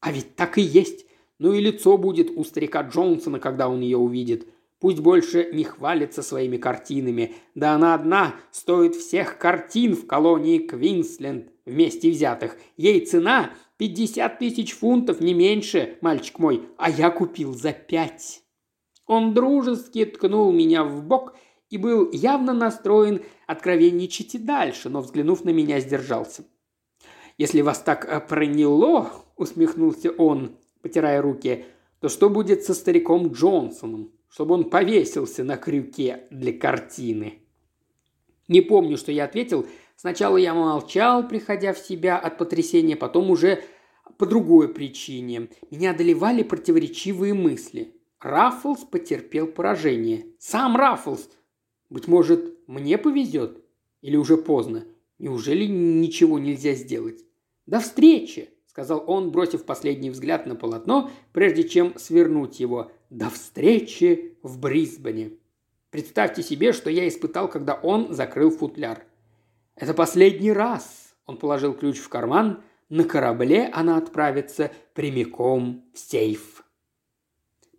«А 0.00 0.10
ведь 0.10 0.34
так 0.34 0.58
и 0.58 0.62
есть! 0.62 1.06
Ну 1.38 1.52
и 1.52 1.60
лицо 1.60 1.96
будет 1.96 2.32
у 2.34 2.42
старика 2.42 2.82
Джонсона, 2.82 3.38
когда 3.38 3.68
он 3.68 3.82
ее 3.82 3.98
увидит. 3.98 4.48
Пусть 4.80 5.00
больше 5.00 5.50
не 5.52 5.64
хвалится 5.64 6.22
своими 6.22 6.56
картинами. 6.56 7.34
Да 7.54 7.74
она 7.74 7.94
одна 7.94 8.36
стоит 8.50 8.96
всех 8.96 9.36
картин 9.36 9.94
в 9.94 10.06
колонии 10.06 10.58
Квинсленд 10.58 11.50
вместе 11.66 12.10
взятых. 12.10 12.56
Ей 12.78 13.04
цена 13.04 13.50
50 13.76 14.38
тысяч 14.38 14.74
фунтов, 14.74 15.20
не 15.20 15.34
меньше, 15.34 15.98
мальчик 16.00 16.38
мой, 16.38 16.68
а 16.78 16.88
я 16.88 17.10
купил 17.10 17.52
за 17.52 17.72
пять. 17.72 18.42
Он 19.06 19.34
дружески 19.34 20.04
ткнул 20.06 20.50
меня 20.50 20.82
в 20.84 21.04
бок 21.04 21.34
и 21.68 21.76
был 21.76 22.10
явно 22.12 22.54
настроен 22.54 23.22
откровенничать 23.46 24.34
и 24.34 24.38
дальше, 24.38 24.88
но, 24.88 25.02
взглянув 25.02 25.44
на 25.44 25.50
меня, 25.50 25.80
сдержался. 25.80 26.44
«Если 27.36 27.60
вас 27.60 27.80
так 27.80 28.06
э, 28.06 28.20
проняло»,— 28.20 29.10
усмехнулся 29.36 30.10
он, 30.10 30.56
потирая 30.82 31.20
руки,— 31.20 31.64
«то 32.00 32.08
что 32.08 32.30
будет 32.30 32.64
со 32.64 32.74
стариком 32.74 33.28
Джонсоном, 33.28 34.12
чтобы 34.30 34.54
он 34.54 34.70
повесился 34.70 35.44
на 35.44 35.58
крюке 35.58 36.24
для 36.30 36.52
картины?» 36.52 37.40
Не 38.48 38.62
помню, 38.62 38.96
что 38.96 39.12
я 39.12 39.24
ответил, 39.24 39.66
Сначала 40.00 40.38
я 40.38 40.54
молчал, 40.54 41.28
приходя 41.28 41.74
в 41.74 41.78
себя 41.78 42.16
от 42.16 42.38
потрясения, 42.38 42.96
потом 42.96 43.30
уже 43.30 43.62
по 44.16 44.24
другой 44.24 44.72
причине. 44.72 45.50
Меня 45.70 45.90
одолевали 45.90 46.42
противоречивые 46.42 47.34
мысли. 47.34 47.94
Раффлс 48.18 48.84
потерпел 48.84 49.46
поражение. 49.46 50.24
Сам 50.38 50.74
Раффлс. 50.74 51.28
Быть 51.90 52.08
может, 52.08 52.66
мне 52.66 52.96
повезет? 52.96 53.62
Или 54.00 54.16
уже 54.16 54.38
поздно? 54.38 54.86
Неужели 55.18 55.66
ничего 55.66 56.38
нельзя 56.38 56.72
сделать? 56.72 57.22
До 57.66 57.80
встречи, 57.80 58.48
сказал 58.64 59.04
он, 59.06 59.30
бросив 59.30 59.66
последний 59.66 60.08
взгляд 60.08 60.46
на 60.46 60.56
полотно, 60.56 61.10
прежде 61.34 61.68
чем 61.68 61.92
свернуть 61.98 62.58
его. 62.58 62.90
До 63.10 63.28
встречи 63.28 64.38
в 64.44 64.60
Брисбене. 64.60 65.32
Представьте 65.90 66.44
себе, 66.44 66.72
что 66.72 66.90
я 66.90 67.08
испытал, 67.08 67.48
когда 67.48 67.74
он 67.74 68.14
закрыл 68.14 68.52
футляр. 68.52 69.04
Это 69.74 69.94
последний 69.94 70.52
раз. 70.52 71.16
Он 71.26 71.36
положил 71.36 71.74
ключ 71.74 71.98
в 71.98 72.08
карман. 72.08 72.62
На 72.88 73.02
корабле 73.02 73.68
она 73.72 73.96
отправится 73.96 74.70
прямиком 74.94 75.84
в 75.92 75.98
сейф. 75.98 76.64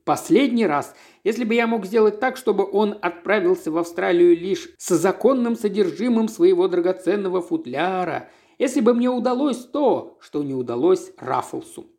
Последний 0.04 0.66
раз. 0.66 0.94
Если 1.24 1.46
бы 1.46 1.54
я 1.54 1.66
мог 1.66 1.86
сделать 1.86 2.20
так, 2.20 2.36
чтобы 2.36 2.70
он 2.70 2.98
отправился 3.02 3.72
в 3.72 3.78
Австралию 3.78 4.38
лишь 4.38 4.68
с 4.78 4.90
законным 4.98 5.56
содержимым 5.56 6.28
своего 6.28 6.68
драгоценного 6.68 7.42
футляра, 7.42 8.30
если 8.60 8.82
бы 8.82 8.94
мне 8.94 9.10
удалось 9.10 9.64
то, 9.64 10.18
что 10.20 10.44
не 10.44 10.54
удалось 10.54 11.14
Раффлсу. 11.18 11.90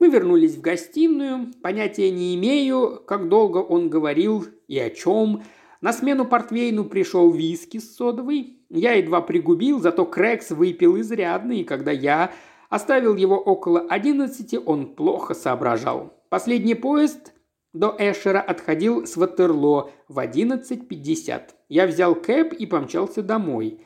Мы 0.00 0.08
вернулись 0.08 0.56
в 0.56 0.60
гостиную. 0.60 1.52
Понятия 1.62 2.10
не 2.10 2.34
имею, 2.34 3.02
как 3.06 3.28
долго 3.28 3.58
он 3.58 3.88
говорил 3.88 4.44
и 4.68 4.78
о 4.78 4.90
чем. 4.90 5.42
На 5.80 5.92
смену 5.92 6.24
портвейну 6.24 6.84
пришел 6.84 7.30
виски 7.30 7.78
с 7.78 7.94
содовой. 7.96 8.58
Я 8.70 8.92
едва 8.92 9.20
пригубил, 9.20 9.80
зато 9.80 10.04
Крекс 10.04 10.50
выпил 10.50 10.98
изрядно, 11.00 11.52
и 11.52 11.64
когда 11.64 11.90
я 11.90 12.32
оставил 12.70 13.14
его 13.16 13.36
около 13.36 13.80
одиннадцати, 13.80 14.56
он 14.56 14.94
плохо 14.94 15.34
соображал. 15.34 16.14
Последний 16.30 16.74
поезд 16.74 17.32
до 17.74 17.94
Эшера 17.98 18.40
отходил 18.40 19.06
с 19.06 19.16
Ватерло 19.16 19.90
в 20.08 20.18
11.50. 20.18 21.40
Я 21.68 21.86
взял 21.86 22.14
кэп 22.14 22.52
и 22.52 22.66
помчался 22.66 23.22
домой. 23.22 23.80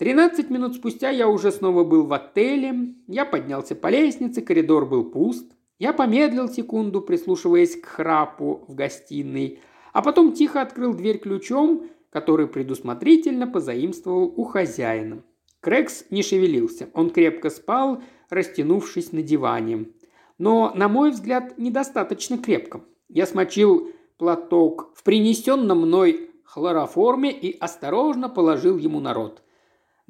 Тринадцать 0.00 0.48
минут 0.48 0.76
спустя 0.76 1.10
я 1.10 1.28
уже 1.28 1.52
снова 1.52 1.84
был 1.84 2.06
в 2.06 2.14
отеле. 2.14 2.94
Я 3.06 3.26
поднялся 3.26 3.74
по 3.74 3.88
лестнице, 3.88 4.40
коридор 4.40 4.86
был 4.86 5.04
пуст. 5.04 5.52
Я 5.78 5.92
помедлил 5.92 6.48
секунду, 6.48 7.02
прислушиваясь 7.02 7.78
к 7.78 7.84
храпу 7.84 8.64
в 8.66 8.74
гостиной, 8.74 9.60
а 9.92 10.00
потом 10.00 10.32
тихо 10.32 10.62
открыл 10.62 10.94
дверь 10.94 11.18
ключом, 11.18 11.90
который 12.08 12.46
предусмотрительно 12.46 13.46
позаимствовал 13.46 14.32
у 14.34 14.44
хозяина. 14.44 15.22
Крекс 15.60 16.06
не 16.08 16.22
шевелился. 16.22 16.88
Он 16.94 17.10
крепко 17.10 17.50
спал, 17.50 18.02
растянувшись 18.30 19.12
на 19.12 19.20
диване. 19.20 19.88
Но, 20.38 20.72
на 20.74 20.88
мой 20.88 21.10
взгляд, 21.10 21.58
недостаточно 21.58 22.38
крепко. 22.38 22.80
Я 23.10 23.26
смочил 23.26 23.92
платок 24.16 24.92
в 24.94 25.02
принесенном 25.02 25.82
мной 25.82 26.30
хлороформе 26.44 27.30
и 27.30 27.54
осторожно 27.58 28.30
положил 28.30 28.78
ему 28.78 28.98
на 29.00 29.12
рот– 29.12 29.42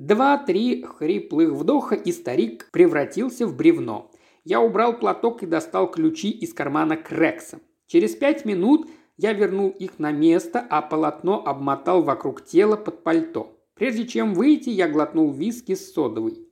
Два-три 0.01 0.83
хриплых 0.83 1.51
вдоха, 1.51 1.95
и 1.95 2.11
старик 2.11 2.71
превратился 2.73 3.47
в 3.47 3.55
бревно. 3.55 4.11
Я 4.45 4.63
убрал 4.63 4.99
платок 4.99 5.43
и 5.43 5.47
достал 5.47 5.91
ключи 5.91 6.31
из 6.31 6.55
кармана 6.55 6.97
Крекса. 6.97 7.61
Через 7.87 8.17
пять 8.17 8.47
минут 8.47 8.89
я 9.19 9.35
вернул 9.35 9.69
их 9.69 9.99
на 9.99 10.11
место, 10.11 10.67
а 10.71 10.81
полотно 10.81 11.47
обмотал 11.47 12.03
вокруг 12.03 12.43
тела 12.43 12.77
под 12.77 13.05
пальто. 13.05 13.61
Прежде 13.75 14.07
чем 14.07 14.33
выйти, 14.33 14.71
я 14.71 14.89
глотнул 14.89 15.33
виски 15.33 15.75
с 15.75 15.93
содовой. 15.93 16.49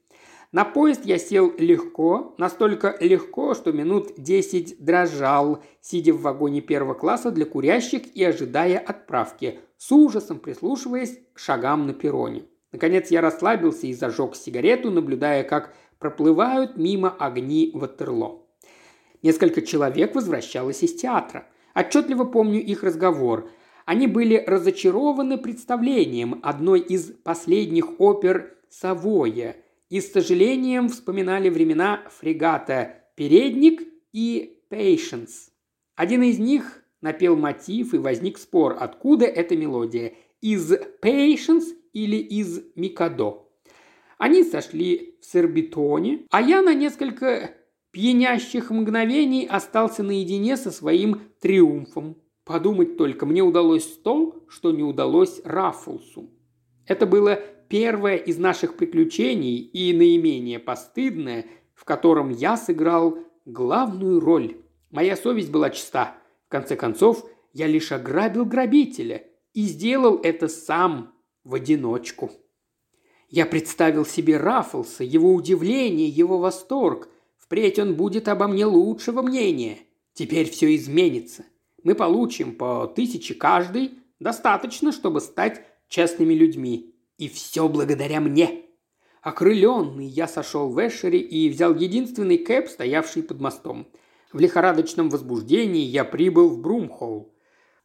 На 0.53 0.67
поезд 0.67 1.07
я 1.07 1.17
сел 1.17 1.51
легко, 1.57 2.35
настолько 2.37 2.99
легко, 3.01 3.55
что 3.55 3.73
минут 3.73 4.13
десять 4.19 4.77
дрожал, 4.79 5.63
сидя 5.81 6.13
в 6.13 6.21
вагоне 6.21 6.61
первого 6.61 6.93
класса 6.93 7.31
для 7.31 7.47
курящих 7.47 8.15
и 8.15 8.23
ожидая 8.23 8.79
отправки, 8.79 9.59
с 9.79 9.91
ужасом 9.91 10.39
прислушиваясь 10.39 11.19
к 11.33 11.39
шагам 11.39 11.87
на 11.87 11.95
перроне. 11.95 12.45
Наконец 12.73 13.11
я 13.11 13.21
расслабился 13.21 13.87
и 13.87 13.95
зажег 13.95 14.37
сигарету, 14.37 14.91
наблюдая, 14.91 15.43
как 15.43 15.75
проплывают 15.99 16.77
мимо 16.77 17.11
огни 17.11 17.71
Ватерло. 17.75 18.43
Несколько 19.23 19.63
человек 19.63 20.15
возвращалось 20.15 20.83
из 20.83 20.95
театра. 20.95 21.47
Отчетливо 21.75 22.25
помню 22.25 22.63
их 22.63 22.83
разговор. 22.83 23.51
Они 23.85 24.07
были 24.07 24.37
разочарованы 24.37 25.39
представлением 25.39 26.41
одной 26.43 26.81
из 26.81 27.11
последних 27.11 27.99
опер 28.01 28.55
Савоя 28.69 29.57
и 29.89 30.01
с 30.01 30.13
сожалением 30.13 30.89
вспоминали 30.89 31.49
времена 31.49 32.03
фрегата 32.11 33.07
«Передник» 33.17 33.83
и 34.13 34.61
«Patience». 34.71 35.51
Один 35.97 36.23
из 36.23 36.39
них 36.39 36.85
напел 37.01 37.35
мотив 37.35 37.95
и 37.95 37.99
возник 37.99 38.37
спор, 38.39 38.77
откуда 38.79 39.25
эта 39.25 39.57
мелодия– 39.57 40.13
из 40.41 40.73
«Patience» 41.03 41.75
или 41.93 42.17
из 42.17 42.63
Микадо. 42.75 43.49
Они 44.19 44.43
сошли 44.43 45.17
в 45.21 45.25
Сербитоне, 45.25 46.27
а 46.31 46.43
я 46.43 46.61
на 46.63 46.75
несколько 46.75 47.53
пьянящих 47.93 48.71
мгновений 48.71 49.47
остался 49.47 50.03
наедине 50.03 50.57
со 50.57 50.71
своим 50.71 51.21
триумфом. 51.41 52.17
Подумать 52.45 52.97
только, 52.97 53.27
мне 53.27 53.43
удалось 53.43 53.87
то, 53.87 54.45
что 54.49 54.73
не 54.73 54.83
удалось 54.83 55.41
Раффлсу. 55.45 56.31
Это 56.87 57.07
было 57.07 57.39
первое 57.69 58.17
из 58.17 58.39
наших 58.39 58.77
приключений 58.77 59.59
и 59.59 59.93
наименее 59.93 60.59
постыдное, 60.59 61.47
в 61.75 61.85
котором 61.85 62.31
я 62.31 62.57
сыграл 62.57 63.19
главную 63.45 64.21
роль. 64.21 64.57
Моя 64.91 65.17
совесть 65.17 65.51
была 65.51 65.71
чиста. 65.71 66.17
В 66.47 66.51
конце 66.51 66.77
концов, 66.77 67.29
я 67.53 67.67
лишь 67.67 67.93
ограбил 67.93 68.47
грабителя 68.47 69.25
и 69.53 69.63
сделал 69.63 70.19
это 70.23 70.49
сам, 70.49 71.13
в 71.49 71.55
одиночку. 71.55 72.31
Я 73.31 73.47
представил 73.47 74.05
себе 74.05 74.37
Раффлса, 74.37 75.03
его 75.03 75.33
удивление, 75.33 76.07
его 76.07 76.39
восторг. 76.39 77.09
Впредь 77.39 77.79
он 77.79 77.95
будет 77.95 78.29
обо 78.29 78.49
мне 78.49 78.67
лучшего 78.67 79.23
мнения. 79.23 79.79
Теперь 80.13 80.51
все 80.51 80.77
изменится. 80.77 81.45
Мы 81.83 81.95
получим 81.95 82.55
по 82.55 82.87
тысяче 82.87 83.35
каждый, 83.35 83.93
достаточно, 84.21 84.93
чтобы 84.93 85.21
стать 85.23 85.63
честными 85.89 86.35
людьми. 86.35 86.95
И 87.17 87.29
все 87.29 87.67
благодаря 87.67 88.21
мне. 88.21 88.67
Окрыленный 89.23 90.07
я 90.07 90.29
сошел 90.29 90.69
в 90.69 90.87
Эшере 90.87 91.19
и 91.19 91.49
взял 91.49 91.75
единственный 91.75 92.39
кэп, 92.39 92.69
стоявший 92.69 93.23
под 93.23 93.41
мостом. 93.41 93.89
В 94.33 94.39
лихорадочном 94.39 95.09
возбуждении 95.09 95.83
я 95.83 96.05
прибыл 96.05 96.51
в 96.51 96.61
Брумхолл. 96.61 97.33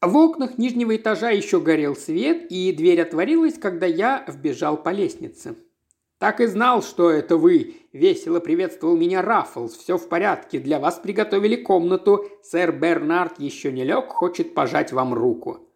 В 0.04 0.18
окнах 0.18 0.58
нижнего 0.58 0.98
этажа 0.98 1.30
еще 1.30 1.62
горел 1.62 1.96
свет, 1.96 2.52
и 2.52 2.74
дверь 2.74 3.02
отворилась, 3.02 3.54
когда 3.54 3.86
я 3.86 4.26
вбежал 4.28 4.76
по 4.76 4.90
лестнице. 4.90 5.56
«Так 6.20 6.42
и 6.42 6.46
знал, 6.46 6.84
что 6.84 7.10
это 7.10 7.38
вы!»– 7.38 7.76
весело 7.94 8.42
приветствовал 8.42 8.98
меня 8.98 9.22
Раффлс. 9.22 9.78
«Все 9.78 9.98
в 9.98 10.10
порядке, 10.10 10.60
для 10.60 10.80
вас 10.80 10.96
приготовили 10.96 11.56
комнату. 11.56 12.26
Сэр 12.44 12.74
Бернард 12.74 13.40
еще 13.40 13.72
не 13.72 13.86
лег, 13.86 14.10
хочет 14.10 14.54
пожать 14.54 14.92
вам 14.92 15.14
руку». 15.14 15.70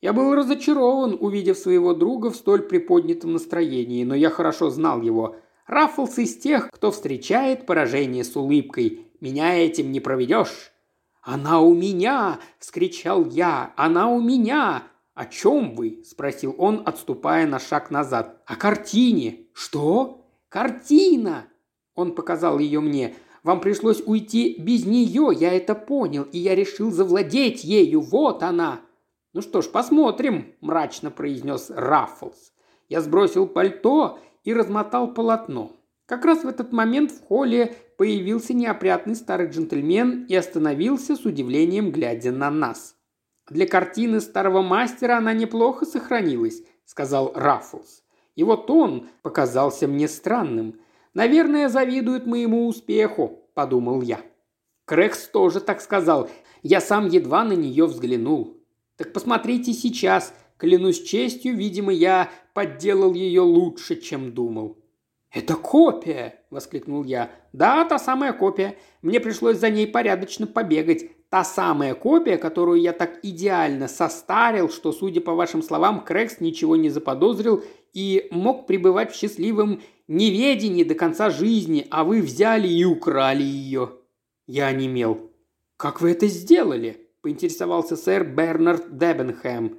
Я 0.00 0.14
был 0.14 0.34
разочарован, 0.34 1.18
увидев 1.20 1.58
своего 1.58 1.92
друга 1.92 2.30
в 2.30 2.36
столь 2.36 2.62
приподнятом 2.62 3.34
настроении, 3.34 4.04
но 4.04 4.14
я 4.14 4.30
хорошо 4.30 4.70
знал 4.70 5.02
его. 5.02 5.36
Раффлс 5.66 6.16
из 6.18 6.38
тех, 6.38 6.70
кто 6.70 6.90
встречает 6.90 7.66
поражение 7.66 8.24
с 8.24 8.34
улыбкой. 8.34 9.08
«Меня 9.20 9.54
этим 9.54 9.92
не 9.92 10.00
проведешь!» 10.00 10.73
«Она 11.24 11.60
у 11.60 11.74
меня!»– 11.74 12.38
вскричал 12.58 13.24
я. 13.24 13.72
«Она 13.76 14.08
у 14.08 14.20
меня!» 14.20 14.82
«О 15.14 15.24
чем 15.24 15.74
вы?»– 15.74 16.02
спросил 16.04 16.54
он, 16.58 16.82
отступая 16.84 17.46
на 17.46 17.58
шаг 17.58 17.90
назад. 17.90 18.42
«О 18.46 18.56
картине». 18.56 19.46
«Что?» 19.54 20.26
«Картина!» 20.50 21.46
Он 21.94 22.14
показал 22.14 22.58
ее 22.58 22.80
мне. 22.80 23.14
«Вам 23.42 23.60
пришлось 23.60 24.02
уйти 24.04 24.56
без 24.58 24.84
нее, 24.84 25.30
я 25.34 25.52
это 25.52 25.74
понял, 25.74 26.24
и 26.24 26.38
я 26.38 26.54
решил 26.54 26.90
завладеть 26.90 27.64
ею. 27.64 28.00
Вот 28.00 28.42
она!» 28.42 28.80
«Ну 29.32 29.40
что 29.40 29.62
ж, 29.62 29.68
посмотрим»,– 29.68 30.54
мрачно 30.60 31.10
произнес 31.10 31.70
Раффлс. 31.70 32.52
Я 32.88 33.00
сбросил 33.00 33.46
пальто 33.46 34.18
и 34.44 34.52
размотал 34.52 35.14
полотно. 35.14 35.72
Как 36.06 36.26
раз 36.26 36.44
в 36.44 36.48
этот 36.48 36.72
момент 36.72 37.10
в 37.10 37.22
холле 37.22 37.74
появился 37.96 38.52
неопрятный 38.52 39.14
старый 39.14 39.48
джентльмен 39.48 40.26
и 40.26 40.34
остановился 40.34 41.16
с 41.16 41.24
удивлением, 41.24 41.92
глядя 41.92 42.30
на 42.30 42.50
нас. 42.50 42.96
«Для 43.48 43.66
картины 43.66 44.20
старого 44.20 44.60
мастера 44.60 45.18
она 45.18 45.32
неплохо 45.32 45.86
сохранилась»,– 45.86 46.62
сказал 46.84 47.32
Раффлс. 47.34 48.02
Его 48.36 48.56
тон 48.56 49.08
показался 49.22 49.86
мне 49.86 50.08
странным. 50.08 50.80
«Наверное, 51.14 51.68
завидует 51.68 52.26
моему 52.26 52.66
успеху»,– 52.66 53.48
подумал 53.54 54.02
я. 54.02 54.20
Крэкс 54.86 55.28
тоже 55.28 55.60
так 55.60 55.80
сказал. 55.80 56.28
Я 56.62 56.80
сам 56.80 57.08
едва 57.08 57.44
на 57.44 57.52
нее 57.52 57.86
взглянул. 57.86 58.58
«Так 58.96 59.12
посмотрите 59.12 59.72
сейчас. 59.72 60.34
Клянусь 60.58 61.02
честью, 61.02 61.56
видимо, 61.56 61.92
я 61.92 62.30
подделал 62.52 63.14
ее 63.14 63.40
лучше, 63.40 63.96
чем 63.96 64.32
думал». 64.32 64.83
«Это 65.34 65.56
копия!»– 65.56 66.36
воскликнул 66.50 67.02
я. 67.02 67.32
«Да, 67.52 67.84
та 67.84 67.98
самая 67.98 68.32
копия. 68.32 68.76
Мне 69.02 69.18
пришлось 69.18 69.58
за 69.58 69.68
ней 69.68 69.88
порядочно 69.88 70.46
побегать. 70.46 71.10
Та 71.28 71.42
самая 71.42 71.96
копия, 71.96 72.38
которую 72.38 72.80
я 72.80 72.92
так 72.92 73.18
идеально 73.24 73.88
состарил, 73.88 74.70
что, 74.70 74.92
судя 74.92 75.20
по 75.20 75.34
вашим 75.34 75.60
словам, 75.60 76.04
Крэкс 76.04 76.38
ничего 76.38 76.76
не 76.76 76.88
заподозрил 76.88 77.64
и 77.92 78.28
мог 78.30 78.68
пребывать 78.68 79.10
в 79.10 79.16
счастливом 79.16 79.82
неведении 80.06 80.84
до 80.84 80.94
конца 80.94 81.30
жизни, 81.30 81.84
а 81.90 82.04
вы 82.04 82.22
взяли 82.22 82.68
и 82.68 82.84
украли 82.84 83.42
ее». 83.42 83.90
Я 84.46 84.68
онемел. 84.68 85.32
«Как 85.76 86.00
вы 86.00 86.12
это 86.12 86.28
сделали?»– 86.28 87.08
поинтересовался 87.22 87.96
сэр 87.96 88.22
Бернард 88.22 88.96
Дебенхэм. 88.96 89.78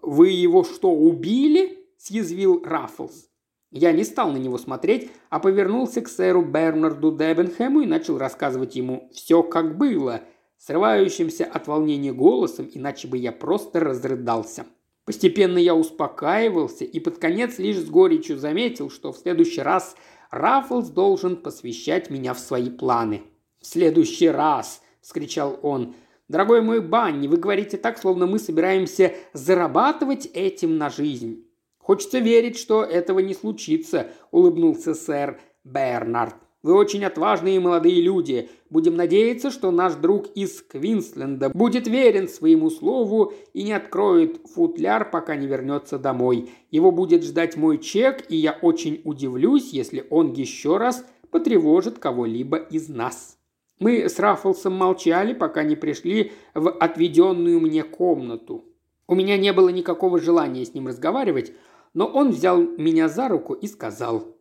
«Вы 0.00 0.30
его 0.30 0.64
что, 0.64 0.90
убили?»– 0.90 1.76
съязвил 1.98 2.62
Раффлс. 2.64 3.27
Я 3.70 3.92
не 3.92 4.04
стал 4.04 4.32
на 4.32 4.38
него 4.38 4.56
смотреть, 4.56 5.10
а 5.28 5.40
повернулся 5.40 6.00
к 6.00 6.08
сэру 6.08 6.42
Бернарду 6.42 7.12
Дебенхэму 7.12 7.80
и 7.80 7.86
начал 7.86 8.16
рассказывать 8.16 8.76
ему 8.76 9.10
все, 9.12 9.42
как 9.42 9.76
было, 9.76 10.22
срывающимся 10.56 11.44
от 11.44 11.66
волнения 11.66 12.12
голосом, 12.12 12.68
иначе 12.72 13.08
бы 13.08 13.18
я 13.18 13.30
просто 13.30 13.80
разрыдался. 13.80 14.64
Постепенно 15.04 15.58
я 15.58 15.74
успокаивался 15.74 16.84
и 16.84 17.00
под 17.00 17.18
конец 17.18 17.58
лишь 17.58 17.78
с 17.78 17.88
горечью 17.88 18.38
заметил, 18.38 18.90
что 18.90 19.12
в 19.12 19.18
следующий 19.18 19.62
раз 19.62 19.96
Раффлс 20.30 20.88
должен 20.88 21.36
посвящать 21.36 22.10
меня 22.10 22.34
в 22.34 22.38
свои 22.38 22.70
планы. 22.70 23.22
«В 23.60 23.66
следующий 23.66 24.28
раз!»– 24.28 24.82
вскричал 25.00 25.58
он. 25.62 25.94
«Дорогой 26.28 26.60
мой 26.60 26.80
Банни, 26.80 27.26
вы 27.26 27.38
говорите 27.38 27.78
так, 27.78 27.98
словно 27.98 28.26
мы 28.26 28.38
собираемся 28.38 29.14
зарабатывать 29.32 30.26
этим 30.26 30.76
на 30.76 30.90
жизнь. 30.90 31.47
Хочется 31.88 32.18
верить, 32.18 32.58
что 32.58 32.84
этого 32.84 33.20
не 33.20 33.32
случится»,– 33.32 34.08
улыбнулся 34.30 34.92
сэр 34.92 35.40
Бернард. 35.64 36.34
Вы 36.62 36.74
очень 36.74 37.02
отважные 37.02 37.58
молодые 37.60 38.02
люди. 38.02 38.50
Будем 38.68 38.94
надеяться, 38.94 39.50
что 39.50 39.70
наш 39.70 39.94
друг 39.94 40.26
из 40.34 40.60
Квинсленда 40.60 41.48
будет 41.48 41.88
верен 41.88 42.28
своему 42.28 42.68
слову 42.68 43.32
и 43.54 43.62
не 43.62 43.72
откроет 43.72 44.38
футляр, 44.54 45.10
пока 45.10 45.34
не 45.34 45.46
вернется 45.46 45.98
домой. 45.98 46.50
Его 46.70 46.90
будет 46.90 47.24
ждать 47.24 47.56
мой 47.56 47.78
чек, 47.78 48.30
и 48.30 48.36
я 48.36 48.58
очень 48.60 49.00
удивлюсь, 49.04 49.70
если 49.70 50.06
он 50.10 50.34
еще 50.34 50.76
раз 50.76 51.06
потревожит 51.30 51.98
кого-либо 51.98 52.58
из 52.58 52.90
нас. 52.90 53.38
Мы 53.78 54.10
с 54.10 54.18
Раффлсом 54.18 54.74
молчали, 54.74 55.32
пока 55.32 55.62
не 55.62 55.74
пришли 55.74 56.32
в 56.52 56.68
отведенную 56.68 57.60
мне 57.60 57.82
комнату. 57.82 58.66
У 59.10 59.14
меня 59.14 59.38
не 59.38 59.54
было 59.54 59.70
никакого 59.70 60.20
желания 60.20 60.66
с 60.66 60.74
ним 60.74 60.86
разговаривать, 60.86 61.54
но 61.98 62.06
он 62.06 62.30
взял 62.30 62.62
меня 62.62 63.08
за 63.08 63.26
руку 63.26 63.54
и 63.54 63.66
сказал, 63.66 64.36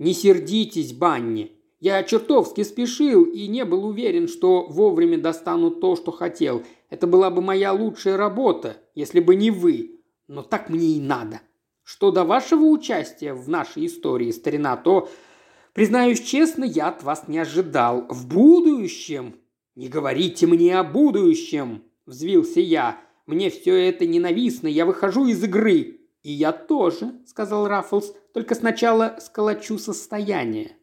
«Не 0.00 0.12
сердитесь, 0.12 0.92
Банни, 0.92 1.52
я 1.78 2.02
чертовски 2.02 2.64
спешил 2.64 3.22
и 3.22 3.46
не 3.46 3.64
был 3.64 3.86
уверен, 3.86 4.26
что 4.26 4.66
вовремя 4.66 5.16
достану 5.16 5.70
то, 5.70 5.94
что 5.94 6.10
хотел. 6.10 6.64
Это 6.90 7.06
была 7.06 7.30
бы 7.30 7.42
моя 7.42 7.72
лучшая 7.72 8.16
работа, 8.16 8.78
если 8.96 9.20
бы 9.20 9.36
не 9.36 9.52
вы. 9.52 10.00
Но 10.26 10.42
так 10.42 10.68
мне 10.68 10.96
и 10.96 11.00
надо. 11.00 11.42
Что 11.84 12.10
до 12.10 12.24
вашего 12.24 12.64
участия 12.64 13.34
в 13.34 13.48
нашей 13.48 13.86
истории, 13.86 14.32
старина, 14.32 14.76
то, 14.76 15.08
признаюсь 15.74 16.20
честно, 16.20 16.64
я 16.64 16.88
от 16.88 17.04
вас 17.04 17.28
не 17.28 17.38
ожидал. 17.38 18.08
В 18.10 18.26
будущем... 18.26 19.36
Не 19.76 19.88
говорите 19.88 20.48
мне 20.48 20.76
о 20.76 20.82
будущем, 20.82 21.84
взвился 22.04 22.58
я. 22.58 22.98
Мне 23.26 23.48
все 23.50 23.74
это 23.88 24.06
ненавистно, 24.06 24.66
я 24.66 24.84
выхожу 24.84 25.26
из 25.26 25.44
игры. 25.44 25.95
И 26.26 26.32
я 26.32 26.50
тоже, 26.50 27.12
сказал 27.24 27.68
Раффлс, 27.68 28.12
только 28.34 28.56
сначала 28.56 29.16
сколочу 29.20 29.78
состояние. 29.78 30.76